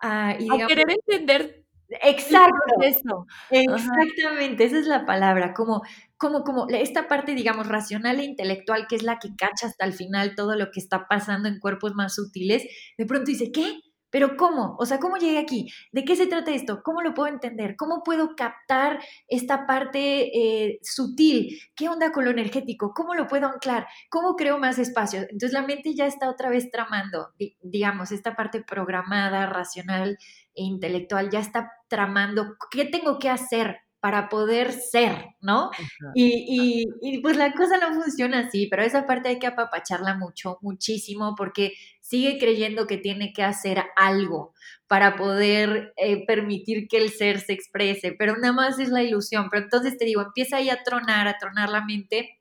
[0.00, 1.64] Ah, a querer entender
[2.02, 3.26] Exacto, eso.
[3.50, 5.82] Exactamente, esa es la palabra, como,
[6.18, 9.92] como, como esta parte, digamos, racional e intelectual, que es la que cacha hasta el
[9.92, 12.64] final todo lo que está pasando en cuerpos más sutiles,
[12.98, 13.80] de pronto dice, ¿qué?
[14.10, 14.74] Pero ¿cómo?
[14.78, 15.70] O sea, ¿cómo llegué aquí?
[15.92, 16.80] ¿De qué se trata esto?
[16.82, 17.76] ¿Cómo lo puedo entender?
[17.76, 21.60] ¿Cómo puedo captar esta parte eh, sutil?
[21.74, 22.92] ¿Qué onda con lo energético?
[22.94, 23.86] ¿Cómo lo puedo anclar?
[24.08, 25.20] ¿Cómo creo más espacio?
[25.20, 30.16] Entonces la mente ya está otra vez tramando, digamos, esta parte programada, racional
[30.54, 35.70] e intelectual, ya está tramando qué tengo que hacer para poder ser, ¿no?
[36.14, 40.58] Y, y, pues la cosa no funciona así, pero esa parte hay que apapacharla mucho,
[40.62, 44.54] muchísimo, porque sigue creyendo que tiene que hacer algo
[44.86, 49.48] para poder eh, permitir que el ser se exprese, pero nada más es la ilusión.
[49.50, 52.38] Pero entonces te digo, empieza ahí a tronar, a tronar la mente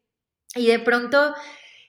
[0.56, 1.34] y de pronto,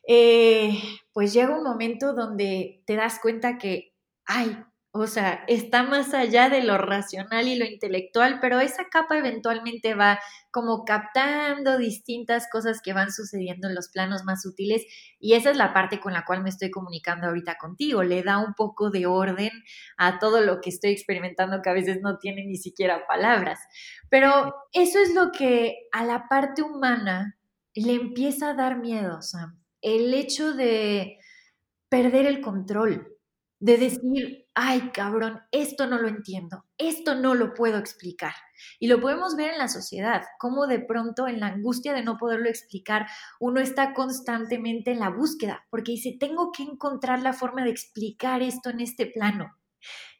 [0.06, 0.78] eh,
[1.12, 4.56] pues llega un momento donde te das cuenta que, ay,
[4.90, 9.94] o sea, está más allá de lo racional y lo intelectual, pero esa capa eventualmente
[9.94, 10.18] va
[10.50, 14.86] como captando distintas cosas que van sucediendo en los planos más sutiles
[15.20, 18.02] y esa es la parte con la cual me estoy comunicando ahorita contigo.
[18.02, 19.50] Le da un poco de orden
[19.98, 23.60] a todo lo que estoy experimentando que a veces no tiene ni siquiera palabras.
[24.08, 27.38] Pero eso es lo que a la parte humana
[27.74, 29.62] le empieza a dar miedo, Sam.
[29.82, 31.18] El hecho de
[31.90, 33.18] perder el control
[33.60, 38.32] de decir, ay cabrón, esto no lo entiendo, esto no lo puedo explicar.
[38.80, 42.16] Y lo podemos ver en la sociedad, como de pronto en la angustia de no
[42.18, 43.06] poderlo explicar,
[43.38, 48.42] uno está constantemente en la búsqueda, porque dice, tengo que encontrar la forma de explicar
[48.42, 49.54] esto en este plano.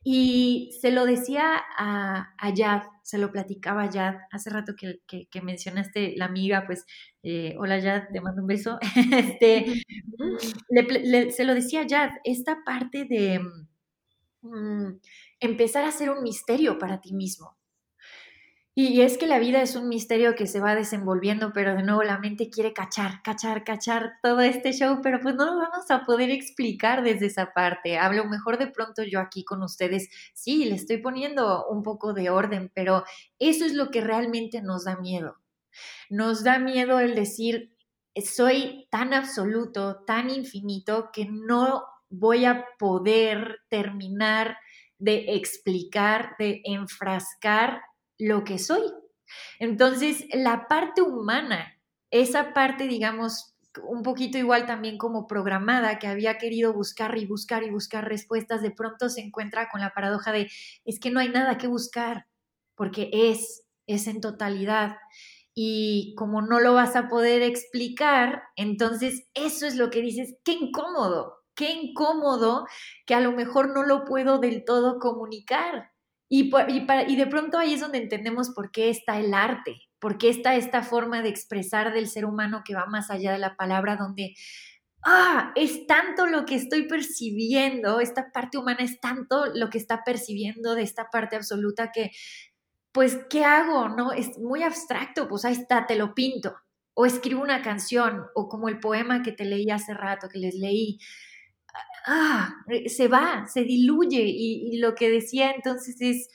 [0.04, 5.00] Y se lo decía a, a Yad, se lo platicaba a Yad, hace rato que,
[5.08, 6.86] que, mencionaste la amiga, pues,
[7.24, 8.78] eh, hola Yad, te mando un beso.
[9.12, 9.82] este,
[11.32, 13.40] se lo decía a Yad, esta parte de
[14.42, 14.98] mm,
[15.40, 17.58] empezar a hacer un misterio para ti mismo.
[18.80, 22.04] Y es que la vida es un misterio que se va desenvolviendo, pero de nuevo
[22.04, 26.04] la mente quiere cachar, cachar, cachar todo este show, pero pues no lo vamos a
[26.04, 27.98] poder explicar desde esa parte.
[27.98, 32.30] Hablo mejor de pronto yo aquí con ustedes, sí, le estoy poniendo un poco de
[32.30, 33.02] orden, pero
[33.40, 35.38] eso es lo que realmente nos da miedo.
[36.08, 37.74] Nos da miedo el decir,
[38.24, 44.58] soy tan absoluto, tan infinito, que no voy a poder terminar
[44.98, 47.82] de explicar, de enfrascar
[48.18, 48.82] lo que soy.
[49.58, 56.38] Entonces, la parte humana, esa parte, digamos, un poquito igual también como programada, que había
[56.38, 60.50] querido buscar y buscar y buscar respuestas, de pronto se encuentra con la paradoja de,
[60.84, 62.26] es que no hay nada que buscar,
[62.74, 64.96] porque es, es en totalidad.
[65.54, 70.52] Y como no lo vas a poder explicar, entonces eso es lo que dices, qué
[70.52, 72.66] incómodo, qué incómodo
[73.04, 75.90] que a lo mejor no lo puedo del todo comunicar.
[76.30, 80.28] Y, y, de pronto ahí es donde entendemos por qué está el arte, por qué
[80.28, 83.96] está esta forma de expresar del ser humano que va más allá de la palabra,
[83.96, 84.34] donde,
[85.04, 90.04] ah, es tanto lo que estoy percibiendo, esta parte humana es tanto lo que está
[90.04, 92.10] percibiendo de esta parte absoluta que,
[92.92, 93.88] pues, ¿qué hago?
[93.88, 96.54] No, es muy abstracto, pues ahí está, te lo pinto,
[96.94, 100.54] o escribo una canción, o como el poema que te leí hace rato, que les
[100.54, 100.98] leí,
[102.06, 106.28] ah, eh, se va, se diluye y, lo que decía entonces es,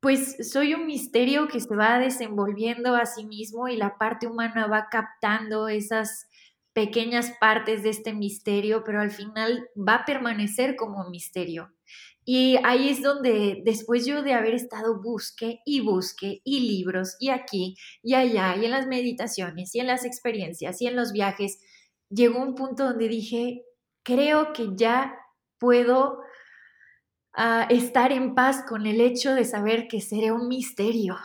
[0.00, 4.66] pues soy un misterio que se va desenvolviendo a sí mismo y la parte humana
[4.66, 6.28] va captando esas
[6.72, 11.72] pequeñas partes de este misterio, pero al final va a permanecer como misterio.
[12.24, 17.30] Y ahí es donde después yo de haber estado busque y busque y libros y
[17.30, 21.58] aquí y allá y en las meditaciones y en las experiencias y en los viajes,
[22.10, 23.64] llegó un punto donde dije,
[24.08, 25.14] creo que ya
[25.58, 26.22] puedo
[27.34, 31.16] ah, estar en paz con el hecho de saber que seré un misterio.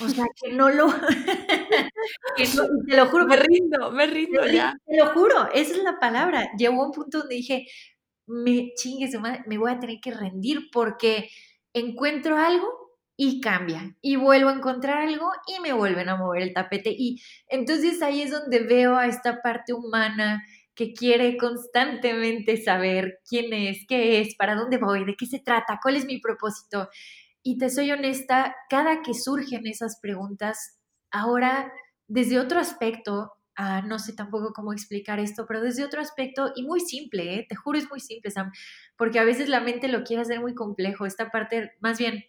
[0.00, 0.86] O sea, que no lo...
[2.36, 3.26] te lo juro.
[3.26, 4.72] Me rindo, me rindo ya.
[4.86, 6.48] Te lo juro, esa es la palabra.
[6.56, 7.66] Llegó un punto donde dije,
[8.26, 9.10] me chingue,
[9.46, 11.30] me voy a tener que rendir porque
[11.72, 12.68] encuentro algo
[13.16, 13.96] y cambia.
[14.00, 16.94] Y vuelvo a encontrar algo y me vuelven a mover el tapete.
[16.96, 20.44] Y entonces ahí es donde veo a esta parte humana
[20.78, 25.80] que quiere constantemente saber quién es, qué es, para dónde voy, de qué se trata,
[25.82, 26.88] cuál es mi propósito.
[27.42, 30.78] Y te soy honesta, cada que surgen esas preguntas,
[31.10, 31.72] ahora
[32.06, 36.62] desde otro aspecto, ah, no sé tampoco cómo explicar esto, pero desde otro aspecto y
[36.62, 37.46] muy simple, ¿eh?
[37.48, 38.52] te juro es muy simple, Sam,
[38.96, 42.24] porque a veces la mente lo quiere hacer muy complejo, esta parte, más bien,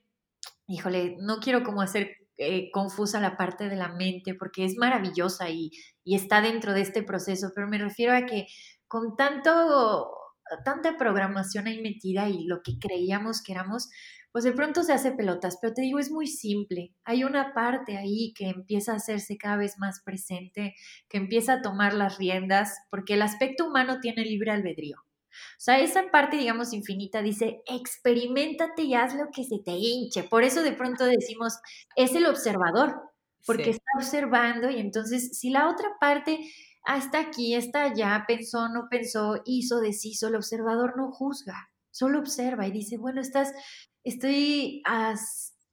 [0.66, 5.50] híjole, no quiero como hacer eh, confusa la parte de la mente porque es maravillosa
[5.50, 5.72] y,
[6.06, 8.48] y, está dentro de este proceso, pero me refiero a que
[8.88, 10.10] con tanto,
[10.64, 13.90] tanta programación ahí metida y lo que creíamos que éramos,
[14.32, 16.94] pues de pronto se hace pelotas, pero te digo, es muy simple.
[17.04, 20.76] Hay una parte ahí que empieza a hacerse cada vez más presente,
[21.10, 24.98] que empieza a tomar las riendas, porque el aspecto humano tiene libre albedrío.
[25.32, 30.24] O sea, esa parte, digamos, infinita dice, experimentate y haz lo que se te hinche.
[30.24, 31.60] Por eso de pronto decimos,
[31.96, 32.96] es el observador,
[33.46, 36.40] porque está observando y entonces si la otra parte
[36.86, 42.20] ah, está aquí, está allá, pensó, no pensó, hizo, deshizo, el observador no juzga, solo
[42.20, 43.54] observa y dice, bueno, estás,
[44.04, 44.82] estoy...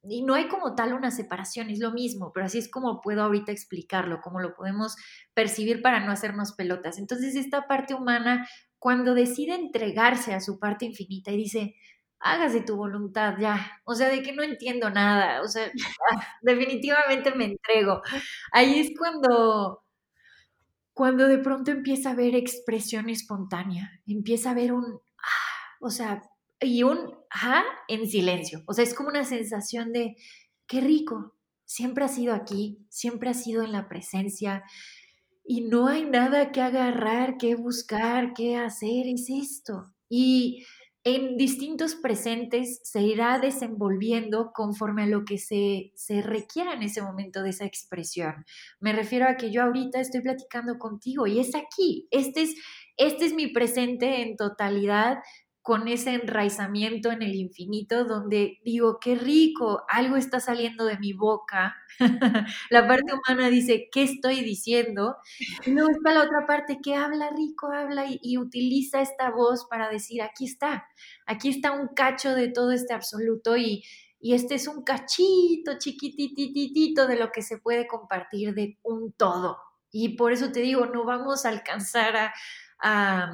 [0.02, 3.22] y no hay como tal una separación, es lo mismo, pero así es como puedo
[3.22, 4.96] ahorita explicarlo, como lo podemos
[5.34, 6.98] percibir para no hacernos pelotas.
[6.98, 8.48] Entonces, esta parte humana
[8.86, 11.74] cuando decide entregarse a su parte infinita y dice,
[12.20, 15.72] hágase tu voluntad ya, o sea, de que no entiendo nada, o sea,
[16.42, 18.00] definitivamente me entrego.
[18.52, 19.82] Ahí es cuando,
[20.92, 26.22] cuando de pronto empieza a haber expresión espontánea, empieza a haber un, ah, o sea,
[26.60, 30.14] y un ah en silencio, o sea, es como una sensación de,
[30.68, 34.62] qué rico, siempre ha sido aquí, siempre ha sido en la presencia,
[35.46, 39.92] y no hay nada que agarrar, que buscar, que hacer, es esto.
[40.08, 40.64] Y
[41.04, 47.00] en distintos presentes se irá desenvolviendo conforme a lo que se, se requiera en ese
[47.00, 48.44] momento de esa expresión.
[48.80, 52.56] Me refiero a que yo ahorita estoy platicando contigo y es aquí, este es,
[52.96, 55.18] este es mi presente en totalidad,
[55.66, 61.12] con ese enraizamiento en el infinito donde digo, qué rico, algo está saliendo de mi
[61.12, 61.74] boca.
[62.70, 65.16] la parte humana dice, ¿qué estoy diciendo?
[65.66, 69.88] Y luego está la otra parte que habla rico, habla y, utiliza esta voz para
[69.88, 70.86] decir, aquí está,
[71.26, 73.82] aquí está un cacho de todo este absoluto y,
[74.20, 79.58] y este es un cachito chiquitititito de lo que se puede compartir de un todo.
[79.90, 82.30] Y por eso te digo, no vamos a alcanzar
[82.80, 83.32] a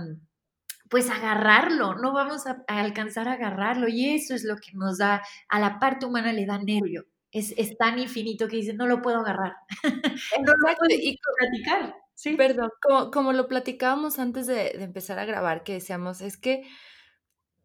[0.93, 5.23] pues agarrarlo, no vamos a, alcanzar a agarrarlo y eso es lo que nos da,
[5.49, 9.21] a la parte humana le da nervio, es, tan infinito que dices, no lo puedo
[9.21, 9.55] agarrar.
[10.47, 11.97] no lo puedo y platicar.
[12.13, 12.37] Sí.
[12.37, 12.71] Perdón,
[13.11, 16.69] como, lo platicábamos antes de, de empezar a grabar, que decíamos, es que,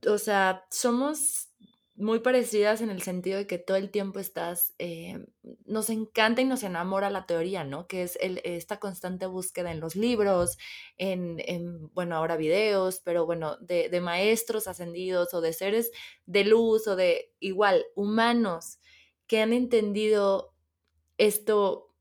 [0.08, 1.50] o sea, somos
[1.98, 5.26] muy parecidas en el sentido de que todo el tiempo estás, eh,
[5.66, 7.88] nos encanta y nos enamora la teoría, ¿no?
[7.88, 10.58] Que es esta constante búsqueda en los libros,
[10.98, 11.38] en,
[11.94, 15.92] bueno, ahora videos, pero bueno, de, de, maestros ascendidos o de seres
[16.28, 18.80] de luz o de igual, humanos
[19.26, 20.54] que han entendido
[21.18, 21.94] esto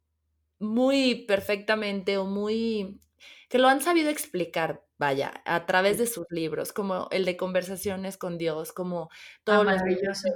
[0.58, 3.00] muy perfectamente o muy,
[3.48, 8.16] que lo han sabido explicar vaya, a través de sus libros, como el de Conversaciones
[8.16, 9.10] con Dios, como
[9.44, 10.28] todo ah, maravilloso.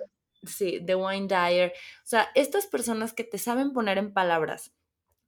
[0.43, 1.73] Sí, de Wayne Dyer.
[2.03, 4.73] O sea, estas personas que te saben poner en palabras,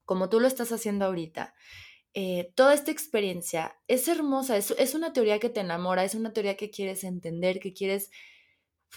[0.04, 1.54] como tú lo estás haciendo ahorita,
[2.14, 6.32] eh, toda esta experiencia es hermosa, es, es una teoría que te enamora, es una
[6.32, 8.10] teoría que quieres entender, que quieres,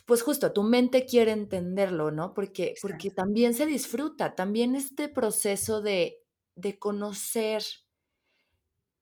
[0.06, 2.34] pues justo, tu mente quiere entenderlo, ¿no?
[2.34, 6.22] Porque, porque también se disfruta, también este proceso de,
[6.56, 7.64] de conocer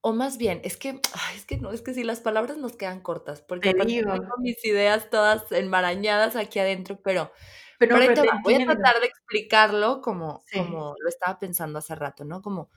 [0.05, 0.99] o más bien, es que,
[1.33, 5.09] es que no, es que si las palabras nos quedan cortas, porque tengo mis ideas
[5.09, 7.31] todas enmarañadas aquí adentro, pero,
[7.79, 7.95] pero,
[8.43, 12.41] voy a tratar de explicarlo como, como lo estaba pensando hace rato, ¿no?
[12.41, 12.69] Como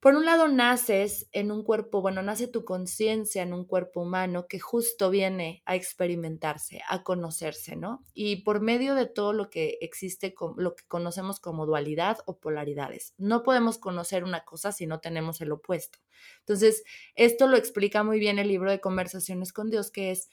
[0.00, 4.46] por un lado, naces en un cuerpo, bueno, nace tu conciencia en un cuerpo humano
[4.48, 8.02] que justo viene a experimentarse, a conocerse, ¿no?
[8.14, 13.12] Y por medio de todo lo que existe, lo que conocemos como dualidad o polaridades.
[13.18, 15.98] No podemos conocer una cosa si no tenemos el opuesto.
[16.40, 16.82] Entonces,
[17.14, 20.30] esto lo explica muy bien el libro de Conversaciones con Dios, que es,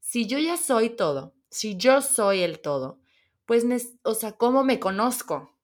[0.00, 3.00] si yo ya soy todo, si yo soy el todo,
[3.44, 3.66] pues,
[4.02, 5.59] o sea, ¿cómo me conozco?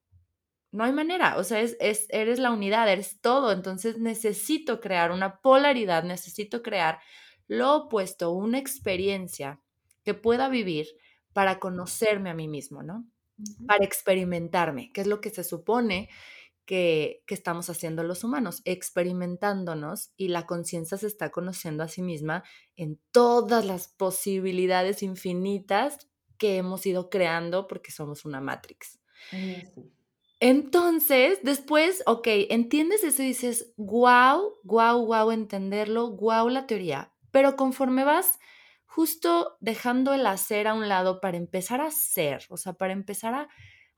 [0.71, 1.77] No hay manera, o sea, es,
[2.09, 6.99] eres la unidad, eres todo, entonces necesito crear una polaridad, necesito crear
[7.47, 9.61] lo opuesto, una experiencia
[10.03, 10.87] que pueda vivir
[11.33, 13.07] para conocerme a mí mismo, ¿no?
[13.67, 16.09] Para experimentarme, que es lo que se supone
[16.65, 22.01] que, que estamos haciendo los humanos, experimentándonos y la conciencia se está conociendo a sí
[22.01, 22.43] misma
[22.75, 28.99] en todas las posibilidades infinitas que hemos ido creando porque somos una matrix.
[30.39, 37.11] Entonces, después, ok, entiendes eso y dices, wow, wow, wow, entenderlo, wow, la teoría.
[37.31, 38.39] Pero conforme vas
[38.85, 43.33] justo dejando el hacer a un lado para empezar a ser, o sea, para empezar
[43.33, 43.47] a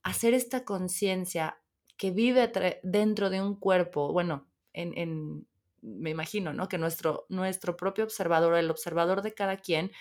[0.01, 1.61] hacer esta conciencia
[1.97, 2.51] que vive
[2.83, 5.47] dentro de un cuerpo, bueno, en, en,
[5.81, 6.69] me imagino, ¿no?
[6.69, 9.91] Que nuestro, nuestro propio observador, el observador de cada quien,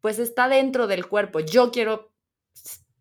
[0.00, 1.40] pues está dentro del cuerpo.
[1.40, 2.12] Yo quiero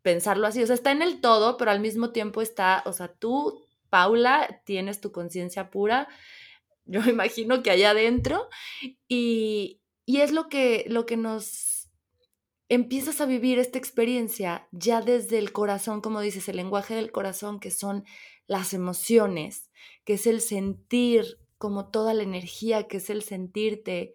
[0.05, 3.07] pensarlo así, o sea, está en el todo, pero al mismo tiempo está, o sea,
[3.07, 6.07] tú, Paula, tienes tu conciencia pura,
[6.85, 8.47] yo imagino que allá adentro,
[9.07, 11.89] y, y es lo que, lo que nos
[12.69, 17.59] empiezas a vivir esta experiencia ya desde el corazón, como dices, el lenguaje del corazón,
[17.59, 18.05] que son
[18.45, 19.71] las emociones,
[20.03, 24.13] que es el sentir como toda la energía, que es el sentirte,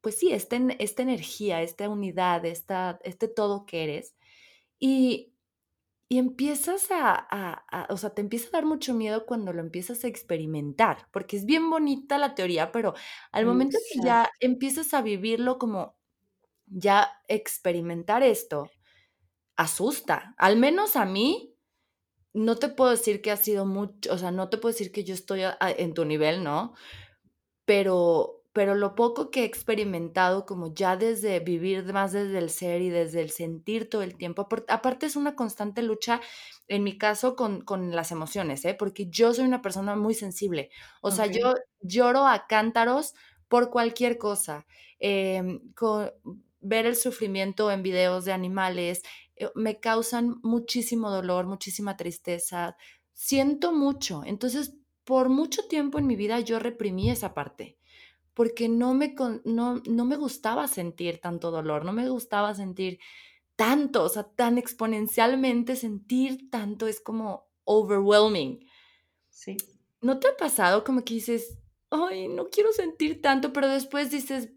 [0.00, 4.14] pues sí, esta, esta energía, esta unidad, esta, este todo que eres.
[4.80, 5.32] Y,
[6.10, 11.08] empiezas a, o sea, te empieza a dar mucho miedo cuando lo empiezas a experimentar,
[11.12, 12.94] porque es bien bonita la teoría, pero
[13.32, 15.96] al momento que ya empiezas a vivirlo como
[16.66, 18.70] ya experimentar esto,
[19.56, 20.34] asusta.
[20.38, 21.54] Al menos a mí,
[22.34, 25.04] no te puedo decir que ha sido mucho, o sea, no te puedo decir que
[25.04, 26.74] yo estoy en tu nivel, ¿no?
[27.66, 32.80] Pero, pero lo poco que he experimentado, como ya desde vivir más desde el ser
[32.80, 36.22] y desde el sentir todo el tiempo, aparte es una constante lucha,
[36.66, 38.72] en mi caso, con, con las emociones, ¿eh?
[38.72, 40.70] porque yo soy una persona muy sensible,
[41.02, 43.12] o sea, yo lloro a cántaros
[43.46, 44.66] por cualquier cosa,
[45.00, 45.60] em,
[46.60, 49.02] ver el sufrimiento en videos de animales,
[49.36, 52.78] eh, me causan muchísimo dolor, muchísima tristeza,
[53.12, 57.76] siento mucho, entonces por mucho tiempo en mi vida yo reprimí esa parte
[58.36, 62.98] porque no me, no, no me gustaba sentir tanto dolor, no me gustaba sentir
[63.56, 68.68] tanto, o sea, tan exponencialmente sentir tanto es como overwhelming.
[69.30, 69.56] Sí.
[70.02, 71.56] ¿No te ha pasado como que dices,
[71.88, 74.50] ay, no quiero sentir tanto, pero después dices,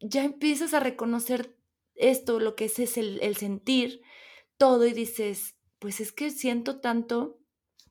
[0.00, 1.58] ya empiezas a reconocer
[1.94, 4.00] esto, lo que es, es el, el sentir
[4.56, 7.38] todo y dices, pues es que siento tanto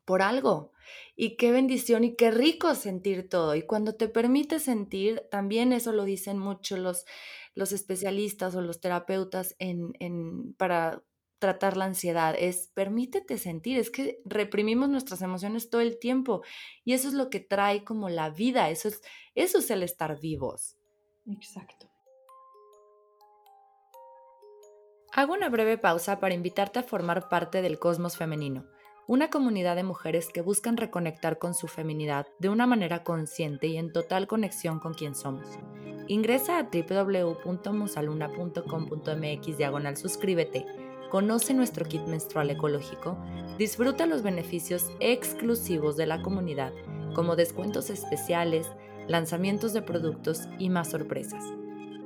[0.06, 0.72] por algo.
[1.16, 3.56] Y qué bendición y qué rico sentir todo.
[3.56, 7.06] Y cuando te permite sentir, también eso lo dicen mucho los,
[7.54, 11.04] los especialistas o los terapeutas en, en, para
[11.40, 16.42] tratar la ansiedad, es permítete sentir, es que reprimimos nuestras emociones todo el tiempo
[16.84, 19.02] y eso es lo que trae como la vida, eso es,
[19.36, 20.78] eso es el estar vivos.
[21.28, 21.90] Exacto.
[25.12, 28.66] Hago una breve pausa para invitarte a formar parte del Cosmos Femenino,
[29.08, 33.78] una comunidad de mujeres que buscan reconectar con su feminidad de una manera consciente y
[33.78, 35.48] en total conexión con quien somos.
[36.08, 40.66] Ingresa a www.musaluna.com.mx diagonal suscríbete,
[41.12, 43.16] conoce nuestro kit menstrual ecológico,
[43.60, 46.74] disfruta los beneficios exclusivos de la comunidad,
[47.14, 48.66] como descuentos especiales,
[49.08, 51.44] lanzamientos de productos y más sorpresas.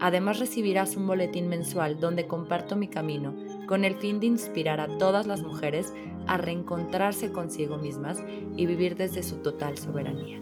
[0.02, 3.34] Además recibirás un boletín mensual donde comparto mi camino
[3.70, 5.94] con el fin de inspirar a todas las mujeres
[6.26, 8.18] a reencontrarse consigo mismas
[8.58, 10.40] y vivir desde su total soberanía.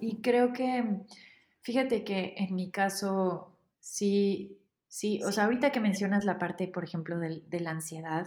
[0.00, 1.04] Y creo que,
[1.60, 4.58] fíjate que en mi caso, sí,
[4.88, 8.26] sí, o sea, ahorita que mencionas la parte, por ejemplo, de, de la ansiedad,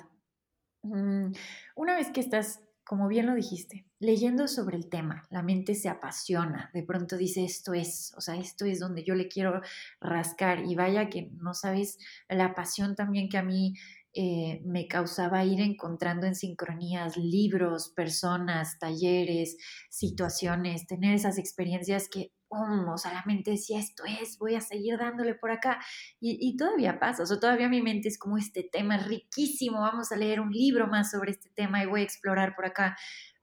[0.84, 1.34] mm,
[1.76, 5.90] una vez que estás como bien lo dijiste, leyendo sobre el tema, la mente se
[5.90, 9.62] apasiona, de pronto dice, esto es, o sea, esto es donde yo le quiero
[10.02, 11.98] rascar y vaya que no sabes
[12.28, 13.74] la pasión también que a mí
[14.14, 19.58] eh, me causaba ir encontrando en sincronías libros, personas, talleres,
[19.90, 24.98] situaciones, tener esas experiencias que o sea, la mente decía, esto es, voy a seguir
[24.98, 25.80] dándole por acá.
[26.20, 30.16] Y, todavía pasa, o sea, todavía mi mente es como este tema riquísimo, vamos a
[30.16, 32.96] leer un libro más sobre este tema y voy a explorar por acá.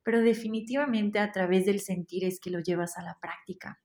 [0.02, 3.80] Pero definitivamente a través del sentir es que lo llevas a la práctica.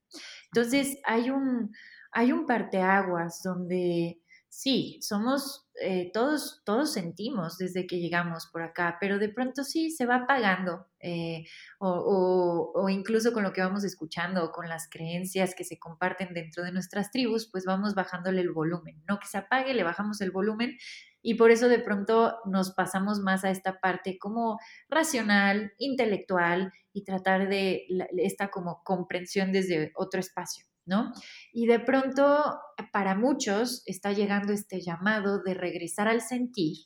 [0.53, 1.71] Entonces, hay un,
[2.11, 4.19] hay un parteaguas donde
[4.55, 9.91] sí, somos, eh, todos, todos sentimos desde que llegamos por acá, pero de pronto sí
[9.91, 11.43] se va apagando, eh,
[11.77, 16.33] o, o, incluso con lo que vamos escuchando, o con las creencias que se comparten
[16.33, 20.21] dentro de nuestras tribus, pues vamos bajándole el volumen, no que se apague, le bajamos
[20.21, 20.77] el volumen
[21.21, 27.03] y por eso de pronto nos pasamos más a esta parte como racional, intelectual y
[27.03, 27.87] tratar de
[28.17, 30.65] esta como comprensión desde otro espacio.
[30.85, 31.11] ¿No?
[31.51, 32.59] Y de pronto
[32.91, 36.77] para muchos está llegando este llamado de regresar al sentir,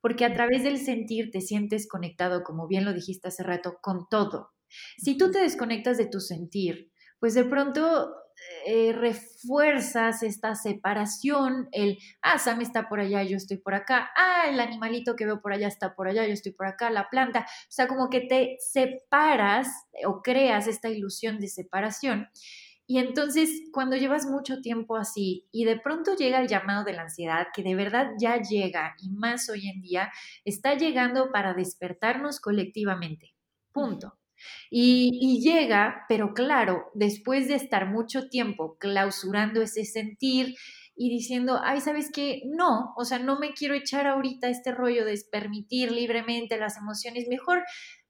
[0.00, 4.08] porque a través del sentir te sientes conectado, como bien lo dijiste hace rato, con
[4.08, 4.50] todo.
[4.98, 8.12] Si tú te desconectas de tu sentir, pues de pronto
[8.66, 14.44] eh, refuerzas esta separación, el, ah, Sam está por allá, yo estoy por acá, ah,
[14.48, 17.40] el animalito que veo por allá está por allá, yo estoy por acá, la planta,
[17.40, 19.68] o sea, como que te separas
[20.06, 22.28] o creas esta ilusión de separación
[22.88, 27.02] y entonces, cuando llevas mucho tiempo así y de pronto llega el llamado de la
[27.02, 30.12] ansiedad, que de verdad ya llega y más hoy en día,
[30.44, 33.34] está llegando para despertarnos colectivamente.
[33.72, 34.18] Punto.
[34.70, 40.54] Y, y, llega, pero claro, después de estar mucho tiempo clausurando ese sentir
[40.94, 42.42] y diciendo, ay, ¿sabes qué?
[42.46, 47.26] No, o sea, no me quiero echar ahorita este rollo de permitir libremente las emociones,
[47.28, 47.64] mejor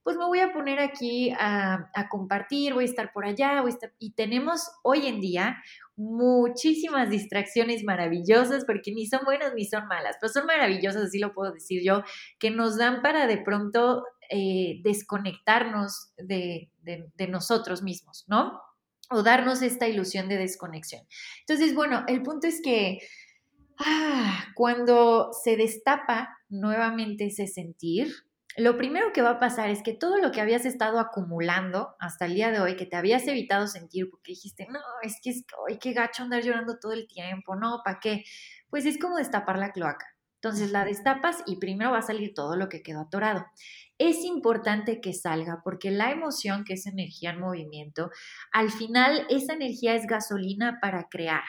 [0.07, 3.75] pues me voy a poner aquí a, compartir, voy a estar por allá, voy a
[3.75, 3.93] estar...
[3.99, 5.57] y tenemos hoy en día
[5.97, 11.35] muchísimas distracciones maravillosas, porque ni son buenas ni son malas, pero son maravillosas, así lo
[11.35, 12.05] puedo decir yo,
[12.39, 16.71] que nos dan para de pronto eh, desconectarnos de,
[17.29, 18.61] nosotros mismos, ¿no?
[19.11, 21.03] O darnos esta ilusión de desconexión.
[21.41, 23.01] Entonces, bueno, el punto es que
[23.81, 28.15] ah, cuando se destapa nuevamente ese sentir,
[28.57, 32.25] lo primero que va a pasar es que todo lo que habías estado acumulando hasta
[32.25, 35.45] el día de hoy, que te habías evitado sentir porque dijiste, no, es que es,
[35.69, 38.25] ay, qué gacho andar llorando todo el tiempo, no, ¿para qué?
[38.71, 40.07] Pues es como destapar la cloaca.
[40.37, 43.45] Entonces la destapas y primero va a salir todo lo que quedó atorado.
[43.99, 48.11] Es importante que salga porque la emoción, que es energía en movimiento,
[48.53, 51.45] al final esa energía es gasolina para crear.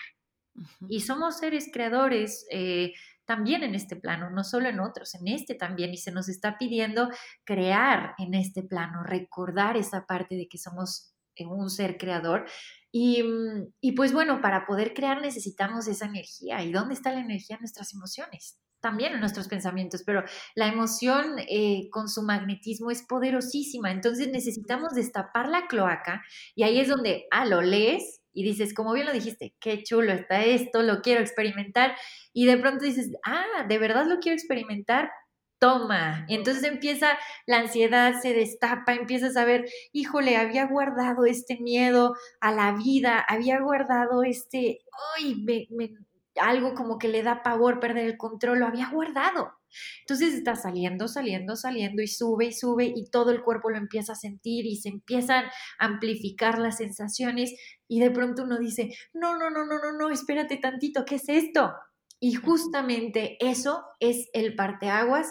[0.90, 2.48] Y somos seres creadores.
[2.52, 2.94] Eh,
[3.28, 5.94] también en este plano, no solo en otros, en este también.
[5.94, 7.10] Y se nos está pidiendo
[7.44, 12.46] crear en este plano, recordar esa parte de que somos eh, un ser creador.
[12.92, 16.64] Y, mm, y, pues bueno, para poder crear necesitamos esa energía.
[16.64, 18.58] ¿Y dónde está la energía en nuestras emociones?
[18.80, 20.24] También en nuestros pensamientos, pero
[20.56, 23.92] la emoción eh, con su magnetismo es poderosísima.
[23.92, 26.22] Entonces necesitamos destapar la cloaca
[26.56, 30.14] y ahí es donde, ah, lo lees y dices, como bien lo dijiste, qué chulo
[30.14, 31.96] está esto, lo quiero experimentar.
[32.34, 35.10] Y de pronto dices, ah, de verdad lo quiero experimentar,
[35.58, 36.24] toma.
[36.30, 37.18] Entonces empieza
[37.48, 43.26] la ansiedad, se destapa, empiezas a ver, híjole, había guardado este miedo a la vida,
[43.28, 44.82] había guardado este,
[45.18, 45.96] ay, me,
[46.40, 49.57] algo como que le da pavor perder el control, lo había guardado.
[50.02, 54.14] Entonces está saliendo, saliendo, saliendo y sube y sube y todo el cuerpo lo empieza
[54.14, 55.46] a sentir y se empiezan
[55.80, 57.54] a amplificar las sensaciones
[57.88, 61.30] y de pronto uno dice, no, no, no, no, no, no, espérate tantito, ¿qué es
[61.30, 61.74] esto?
[62.20, 65.28] Y justamente eso es el parteaguas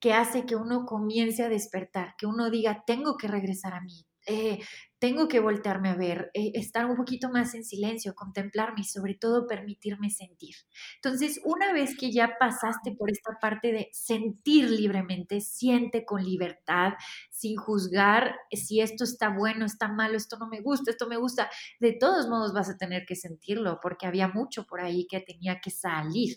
[0.00, 4.06] que hace que uno comience a despertar, que uno diga, tengo que regresar a mí,
[4.26, 4.58] eh,
[5.00, 9.14] tengo que voltearme a ver, eh, estar un poquito más en silencio, contemplarme y sobre
[9.14, 10.54] todo permitirme sentir.
[10.96, 16.92] Entonces, una vez que ya pasaste por esta parte de sentir libremente, siente con libertad,
[17.30, 21.48] sin juzgar si esto está bueno, está malo, esto no me gusta, esto me gusta,
[21.80, 25.60] de todos modos vas a tener que sentirlo porque había mucho por ahí que tenía
[25.60, 26.36] que salir.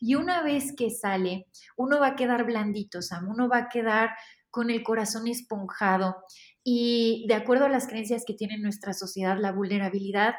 [0.00, 1.46] Y una vez que sale,
[1.76, 4.10] uno va a quedar blandito, Sam, uno va a quedar
[4.50, 6.16] con el corazón esponjado
[6.64, 10.34] y de acuerdo a las creencias que tiene nuestra sociedad, la vulnerabilidad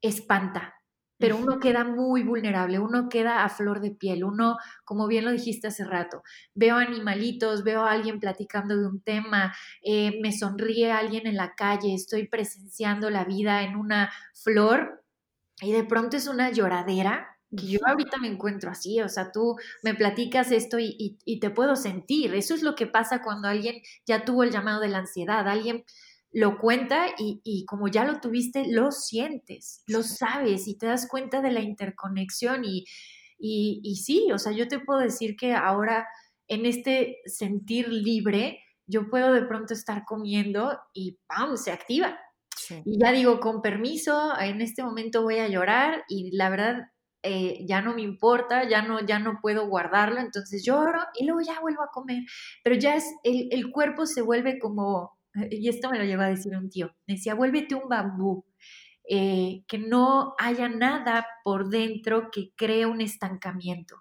[0.00, 0.74] espanta,
[1.18, 5.30] pero uno queda muy vulnerable, uno queda a flor de piel, uno, como bien lo
[5.30, 10.90] dijiste hace rato, veo animalitos, veo a alguien platicando de un tema, eh, me sonríe
[10.90, 15.04] alguien en la calle, estoy presenciando la vida en una flor
[15.60, 19.94] y de pronto es una lloradera yo ahorita me encuentro así, o sea, tú me
[19.94, 22.34] platicas esto y, te puedo sentir.
[22.34, 25.84] Eso es lo que pasa cuando alguien ya tuvo el llamado de la ansiedad, alguien
[26.32, 31.42] lo cuenta y, como ya lo tuviste, lo sientes, lo sabes y te das cuenta
[31.42, 32.86] de la interconexión y,
[33.38, 36.08] y, sí, o sea, yo te puedo decir que ahora
[36.48, 41.56] en este sentir libre, yo puedo de pronto estar comiendo y ¡pam!
[41.56, 42.18] se activa.
[42.84, 46.91] Y ya digo, con permiso, en este momento voy a llorar y la verdad
[47.22, 51.40] eh, ya no me importa, ya no, ya no puedo guardarlo, entonces lloro y luego
[51.40, 52.24] ya vuelvo a comer.
[52.64, 55.18] Pero ya es, el, el cuerpo se vuelve como,
[55.50, 58.44] y esto me lo llegó a decir un tío, decía, vuélvete un bambú.
[59.08, 63.96] Eh, que no haya nada por dentro que cree un estancamiento.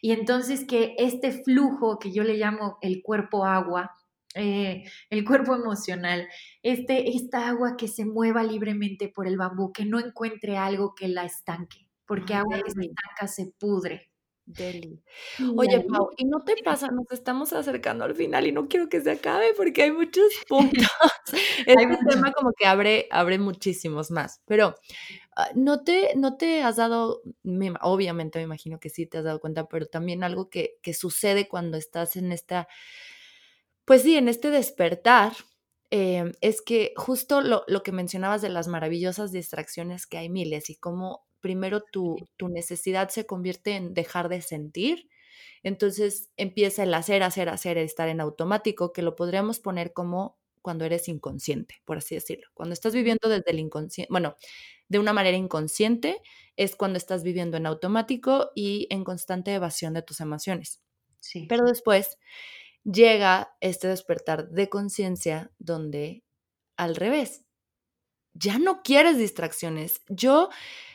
[0.00, 3.92] Y entonces que este flujo que yo le llamo el cuerpo agua,
[4.34, 6.28] eh, el cuerpo emocional,
[6.62, 11.06] este, esta agua que se mueva libremente por el bambú, que no encuentre algo que
[11.06, 14.12] la estanque porque agua que se estanca se pudre.
[14.44, 15.02] Deli.
[15.56, 16.88] Oye, Pau, ¿y no te pasa?
[16.88, 20.88] Nos estamos acercando al final y no quiero que se acabe porque hay muchos puntos.
[21.64, 24.42] este tema como que abre, abre muchísimos más.
[24.44, 24.74] Pero
[25.36, 27.22] ah, no te, no te has dado,
[27.82, 31.48] obviamente me imagino que sí te has dado cuenta, pero también algo que, que sucede
[31.48, 32.66] cuando estás en esta,
[33.84, 35.34] pues sí, en este despertar,
[35.90, 40.68] em, es que justo lo, lo, que mencionabas de las maravillosas distracciones que hay miles
[40.68, 45.10] y cómo primero tu, tu necesidad se convierte en dejar de sentir,
[45.62, 50.84] entonces empieza el hacer, hacer, hacer, estar en automático, que lo podríamos poner como cuando
[50.84, 52.48] eres inconsciente, por así decirlo.
[52.54, 54.36] Cuando estás viviendo desde el inconsciente, bueno,
[54.88, 56.20] de una manera inconsciente,
[56.56, 60.80] es cuando estás viviendo en automático y en constante evasión de tus emociones.
[61.20, 61.46] Sí.
[61.48, 62.18] Pero después
[62.84, 66.24] llega este despertar de conciencia donde
[66.76, 67.44] al revés,
[68.34, 70.00] ya no quieres distracciones.
[70.08, 70.48] Yo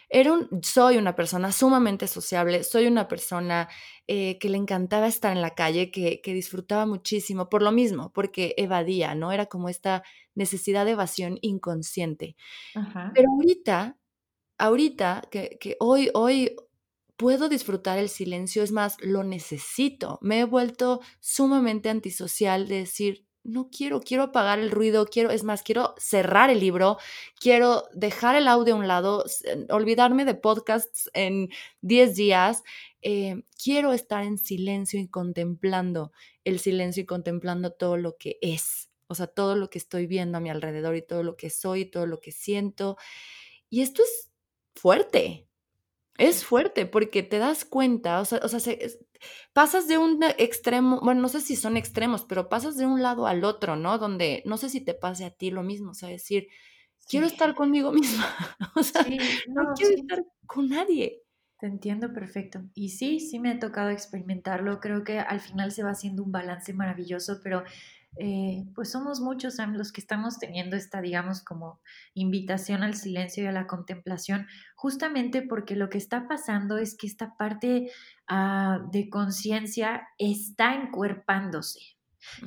[0.10, 3.68] era un, soy una persona sumamente sociable, soy una persona
[4.08, 8.54] eh, que le encantaba estar en la calle, que, disfrutaba muchísimo por lo mismo, porque
[8.58, 9.32] evadía, ¿no?
[9.32, 10.04] Era como esta
[10.36, 12.36] necesidad de evasión inconsciente.
[12.74, 13.98] Pero ahorita,
[14.58, 16.56] ahorita, que, que hoy, hoy
[17.18, 20.20] puedo disfrutar el silencio, es más, lo necesito.
[20.22, 25.44] Me he vuelto sumamente antisocial de decir, no quiero, quiero apagar el ruido, quiero, es
[25.44, 26.98] más, quiero cerrar el libro,
[27.40, 29.24] quiero dejar el audio a un lado,
[29.70, 31.50] olvidarme de podcasts en
[31.82, 32.64] 10 días,
[33.02, 36.12] eh, quiero estar en silencio y contemplando
[36.44, 40.38] el silencio y contemplando todo lo que es, o sea, todo lo que estoy viendo
[40.38, 42.98] a mi alrededor y todo lo que soy, todo lo que siento.
[43.70, 44.30] Y esto es
[44.76, 45.48] fuerte,
[46.18, 49.00] es fuerte porque te das cuenta, o sea, o sea se,
[49.54, 53.28] pasas de un extremo, bueno, no sé si son extremos, pero pasas de un lado
[53.28, 53.98] al otro, ¿no?
[53.98, 56.48] Donde no sé si te pase a ti lo mismo, o sea, decir,
[57.08, 58.36] quiero estar conmigo misma,
[58.76, 59.06] o sea,
[59.48, 61.24] no, quiero estar con nadie.
[61.60, 62.62] Te entiendo perfecto.
[62.76, 64.80] Y sí, sí me ha tocado experimentarlo.
[64.80, 67.64] Creo que al final se va haciendo un balance maravilloso, pero
[68.20, 71.82] eh, pues somos muchos los que estamos teniendo esta, digamos, como
[72.14, 77.08] invitación al silencio y a la contemplación, justamente porque lo que está pasando es que
[77.08, 77.92] esta parte
[78.28, 81.80] ah, de conciencia está encuerpándose.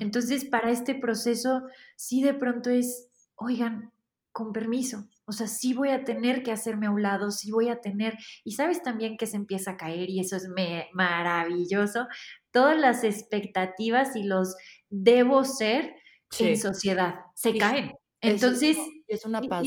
[0.01, 1.63] Entonces, para este proceso,
[1.97, 3.93] sí de pronto es, oigan,
[4.33, 7.69] con permiso, o sea, sí voy a tener que hacerme a un lado, sí voy
[7.69, 10.49] a tener, y sabes también que se empieza a caer y eso es
[10.93, 12.07] maravilloso,
[12.51, 14.57] todas las expectativas y los
[14.91, 15.95] debo ser
[16.39, 17.15] en sociedad.
[17.35, 17.93] Se caen.
[18.23, 18.77] Entonces,
[19.09, 19.67] es una paz.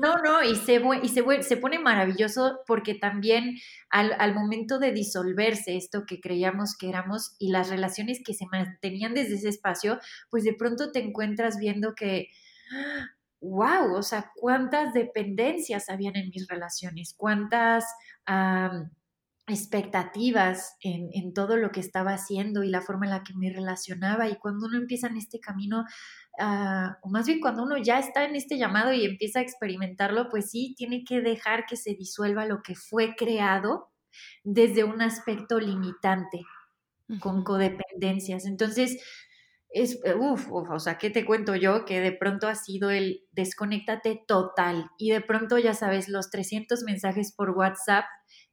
[0.00, 3.56] No, no, y se, y se, se pone maravilloso porque también
[3.90, 8.46] al, al, momento de disolverse esto que creíamos que éramos y las relaciones que se
[8.46, 9.98] mantenían desde ese espacio,
[10.30, 12.28] pues de pronto te encuentras viendo que,
[13.40, 17.84] wow, o sea, cuántas dependencias habían en mis relaciones, cuántas
[19.52, 24.28] expectativas en, todo lo que estaba haciendo y la forma en la que me relacionaba.
[24.28, 25.84] Y cuando uno empieza en este camino,
[26.38, 30.28] ah, o más bien cuando uno ya está en este llamado y empieza a experimentarlo,
[30.28, 33.92] pues sí, tiene que dejar que se disuelva lo que fue creado
[34.44, 36.42] desde un aspecto limitante,
[37.20, 38.46] con codependencias.
[38.46, 38.98] Entonces,
[39.72, 41.84] es, eh, uff, o sea, ¿qué te cuento yo?
[41.84, 46.82] Que de pronto ha sido el desconéctate total y de pronto, ya sabes, los 300
[46.82, 48.04] mensajes por WhatsApp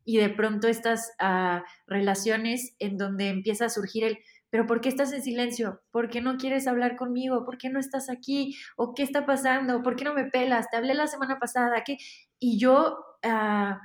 [0.06, 4.20] y de pronto estas ah, relaciones en donde empieza a surgir el,
[4.50, 5.82] pero ¿por qué estás en silencio?
[5.92, 7.46] ¿Por qué no quieres hablar conmigo?
[7.46, 8.58] ¿Por qué no estás aquí?
[8.78, 9.84] ¿O qué está pasando?
[9.84, 10.70] ¿Por qué no me pelas?
[10.70, 11.84] Te hablé la semana pasada.
[11.84, 11.98] ¿qué?
[12.40, 12.98] Y yo...
[13.24, 13.76] Uh,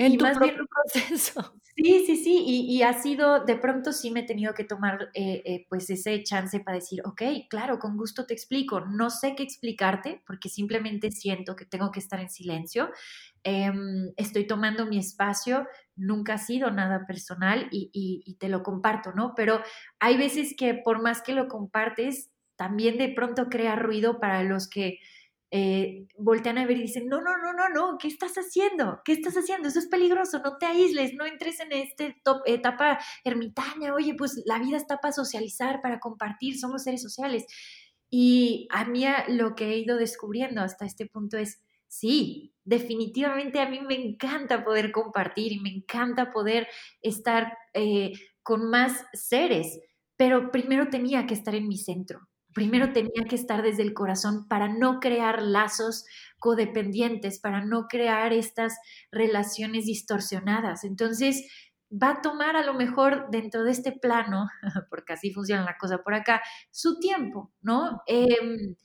[0.00, 1.54] en tu más propio proceso.
[1.74, 5.42] Sí, sí, sí, y, ha sido, de pronto sí me he tenido que tomar eh,
[5.46, 9.42] eh, pues ese chance para decir, ok, claro, con gusto te explico, no sé qué
[9.42, 12.90] explicarte porque simplemente siento que tengo que estar en silencio,
[13.42, 15.66] em, estoy tomando mi espacio,
[15.96, 19.32] nunca ha sido nada personal y, y te lo comparto, ¿no?
[19.34, 19.62] Pero
[19.98, 24.68] hay veces que por más que lo compartes, también de pronto crea ruido para los
[24.68, 24.98] que
[25.54, 29.02] eh, voltean a ver y dicen, no, no, no, no, no, ¿qué estás haciendo?
[29.04, 29.68] ¿Qué estás haciendo?
[29.68, 32.14] Eso es peligroso, no te aísles, no entres en esta
[32.46, 37.44] etapa ermitaña, oye, pues la vida está para socializar, para compartir, somos seres sociales.
[38.08, 43.68] Y a mí lo que he ido descubriendo hasta este punto es, sí, definitivamente a
[43.68, 46.66] mí me encanta poder compartir y me encanta poder
[47.02, 49.80] estar eh, con más seres,
[50.16, 54.46] pero primero tenía que estar en mi centro primero tenía que estar desde el corazón
[54.48, 56.04] para no crear lazos
[56.38, 58.76] codependientes, para no crear estas
[59.10, 60.84] relaciones distorsionadas.
[60.84, 61.46] Entonces,
[61.90, 64.48] va a tomar a lo mejor dentro de este plano,
[64.90, 68.02] porque así funciona la cosa por acá, su tiempo, ¿no?
[68.06, 68.76] Em,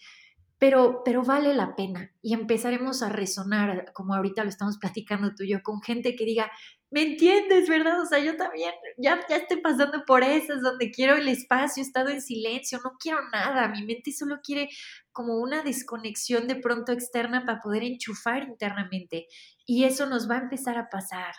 [0.59, 5.43] pero, pero vale la pena y empezaremos a resonar, como ahorita lo estamos platicando tú
[5.43, 6.51] y yo, con gente que diga,
[6.89, 8.01] ¿me entiendes, verdad?
[8.01, 11.85] O sea, yo también ya, ya estoy pasando por esas donde quiero el espacio, he
[11.85, 14.69] estado en silencio, no quiero nada, mi mente solo quiere
[15.11, 19.27] como una desconexión de pronto externa para poder enchufar internamente
[19.65, 21.35] y eso nos va a empezar a pasar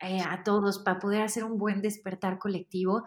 [0.00, 3.04] eh, a todos para poder hacer un buen despertar colectivo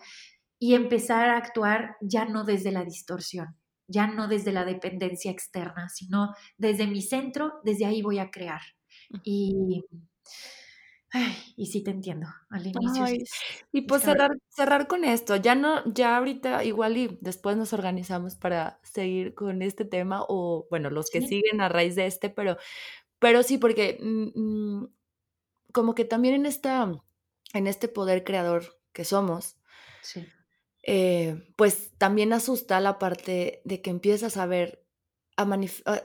[0.60, 3.61] y empezar a actuar ya no desde la distorsión
[3.92, 8.62] ya no desde la dependencia externa, sino desde mi centro, desde ahí voy a crear.
[9.24, 9.84] Y,
[11.56, 13.06] y sí te entiendo, al inicio.
[13.72, 18.36] y pues cerrar, cerrar con esto, ya no, ya ahorita igual y después nos organizamos
[18.36, 22.58] para seguir con este tema o bueno, los que siguen a raíz de este, pero,
[23.20, 24.94] pero sí, porque mm, mm,
[25.74, 26.90] como que también en esta,
[27.54, 29.58] en este poder creador que somos,
[30.02, 30.26] sí
[30.84, 34.86] eh, pues también asusta la parte de que empiezas a ver,
[35.38, 35.48] a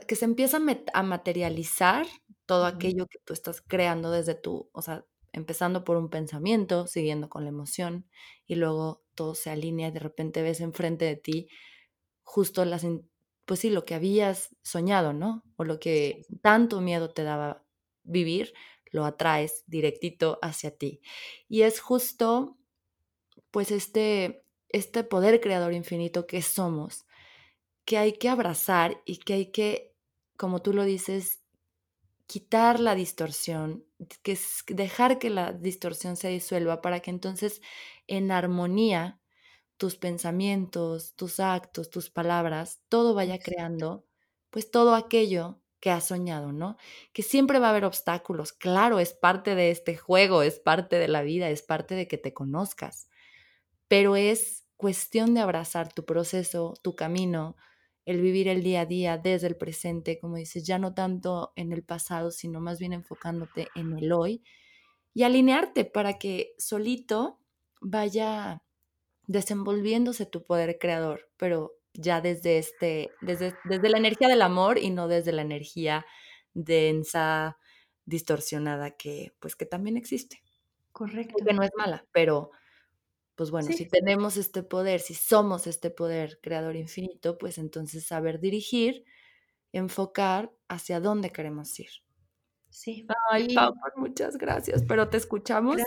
[0.07, 0.59] que se empieza
[0.93, 2.07] a, materializar
[2.45, 7.29] todo aquello que tú estás creando desde tu, o sea, empezando por un pensamiento, siguiendo
[7.29, 8.07] con la emoción
[8.45, 11.49] y luego todo se alinea y de repente ves enfrente de ti
[12.23, 12.85] justo las,
[13.45, 15.43] pues sí, lo que habías soñado, ¿no?
[15.55, 17.65] O lo que tanto miedo te daba
[18.03, 18.53] vivir,
[18.91, 21.01] lo atraes directito hacia ti.
[21.47, 22.57] Y es justo,
[23.51, 27.05] pues este, este poder creador infinito que somos,
[27.85, 29.95] que hay que abrazar y que hay que,
[30.37, 31.41] como tú lo dices,
[32.27, 33.85] quitar la distorsión,
[34.23, 37.61] que es dejar que la distorsión se disuelva para que entonces
[38.07, 39.19] en armonía
[39.77, 44.05] tus pensamientos, tus actos, tus palabras, todo vaya creando
[44.49, 46.77] pues todo aquello que has soñado, ¿no?
[47.13, 51.07] Que siempre va a haber obstáculos, claro, es parte de este juego, es parte de
[51.07, 53.09] la vida, es parte de que te conozcas,
[53.87, 57.55] pero es cuestión de abrazar tu proceso, tu camino,
[58.05, 61.73] el vivir el día a día desde el presente, como dices, ya no tanto en
[61.73, 64.43] el pasado, sino más bien enfocándote en el hoy
[65.13, 67.39] y alinearte para que solito
[67.81, 68.61] vaya
[69.27, 74.89] desenvolviéndose tu poder creador, pero ya desde este, desde, desde la energía del amor y
[74.91, 76.05] no desde la energía
[76.53, 77.57] densa,
[78.05, 80.41] distorsionada que, pues que también existe.
[80.91, 81.43] Correcto.
[81.45, 82.51] Que no es mala, pero
[83.37, 88.39] pues bueno, si tenemos este poder, si somos este poder creador infinito, pues entonces saber
[88.39, 89.05] dirigir,
[89.71, 91.89] enfocar hacia dónde queremos ir.
[92.71, 93.05] Sí.
[93.29, 95.77] Ay, Pau, muchas gracias, pero te escuchamos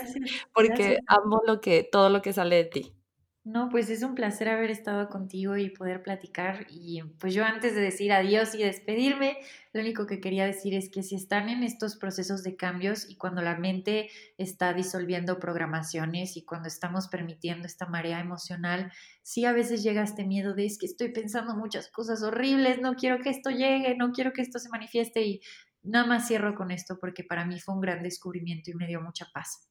[0.53, 2.95] porque amo lo que, todo lo que sale de ti.
[3.43, 6.67] No, pues es un placer haber estado contigo y poder platicar.
[6.69, 9.35] Y pues yo antes de decir adiós y despedirme,
[9.73, 13.15] lo único que quería decir es que si están en estos procesos de cambios y
[13.15, 18.91] cuando la mente está disolviendo programaciones y cuando estamos permitiendo esta marea emocional,
[19.23, 22.93] sí a veces llega este miedo de es que estoy pensando muchas cosas horribles, no
[22.93, 25.41] quiero que esto llegue, no quiero que esto se manifieste y
[25.83, 29.01] nada más cierro con esto porque para mí fue un gran descubrimiento y me dio
[29.01, 29.69] mucha paz.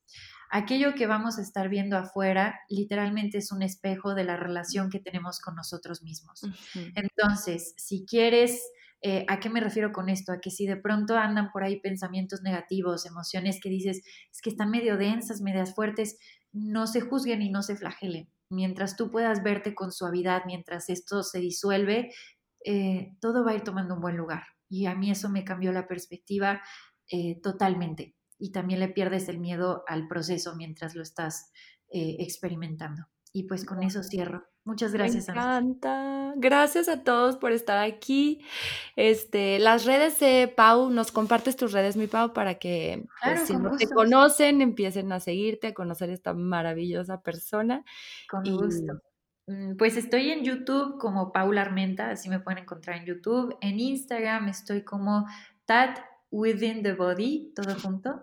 [0.51, 4.99] Aquello que vamos a estar viendo afuera literalmente es un espejo de la relación que
[4.99, 6.43] tenemos con nosotros mismos.
[6.95, 8.61] Entonces, si quieres
[9.03, 10.33] eh, ¿A qué me refiero con esto?
[10.33, 14.51] A que si de pronto andan por ahí pensamientos negativos, emociones que dices, es que
[14.51, 16.19] están medio densas, medias fuertes,
[16.53, 18.29] no se juzguen y no se flagelen.
[18.51, 22.13] Mientras tú puedas verte con suavidad, mientras esto se disuelve,
[22.65, 24.43] eh, todo va a ir tomando un buen lugar.
[24.71, 26.63] Y a mí eso me cambió la perspectiva
[27.11, 28.17] eh, totalmente.
[28.39, 31.53] Y también le pierdes el miedo al proceso mientras lo estás
[31.93, 33.09] experimentando.
[33.33, 34.45] Y pues con eso cierro.
[34.65, 35.29] Muchas gracias.
[35.29, 36.35] Me encanta.
[36.37, 38.45] Gracias a todos por estar aquí.
[38.95, 43.57] Este, las redes de Pau, nos compartes tus redes, mi Pau, para que pues, si
[43.57, 47.85] no te conocen, empiecen a seguirte, a conocer esta maravillosa persona.
[48.29, 49.01] Con gusto.
[49.51, 53.57] Mm, pues estoy en YouTube como Paula Armenta, así me pueden encontrar en YouTube.
[53.61, 55.27] En Instagram estoy como
[55.65, 55.99] Tat
[56.31, 58.23] Within the Body, todo junto.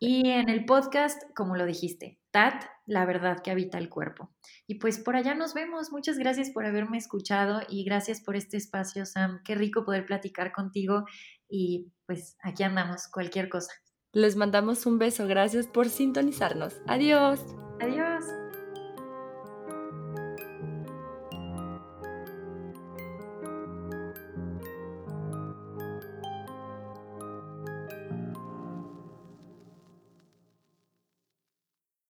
[0.00, 4.30] Y en el podcast, como lo dijiste, Tat, la verdad que habita el cuerpo.
[4.66, 5.92] Y pues por allá nos vemos.
[5.92, 9.42] Muchas gracias por haberme escuchado y gracias por este espacio, Sam.
[9.44, 11.04] Qué rico poder platicar contigo
[11.48, 13.72] y pues aquí andamos, cualquier cosa.
[14.12, 15.28] Les mandamos un beso.
[15.28, 16.74] Gracias por sintonizarnos.
[16.88, 17.40] Adiós.
[17.80, 18.13] Adiós.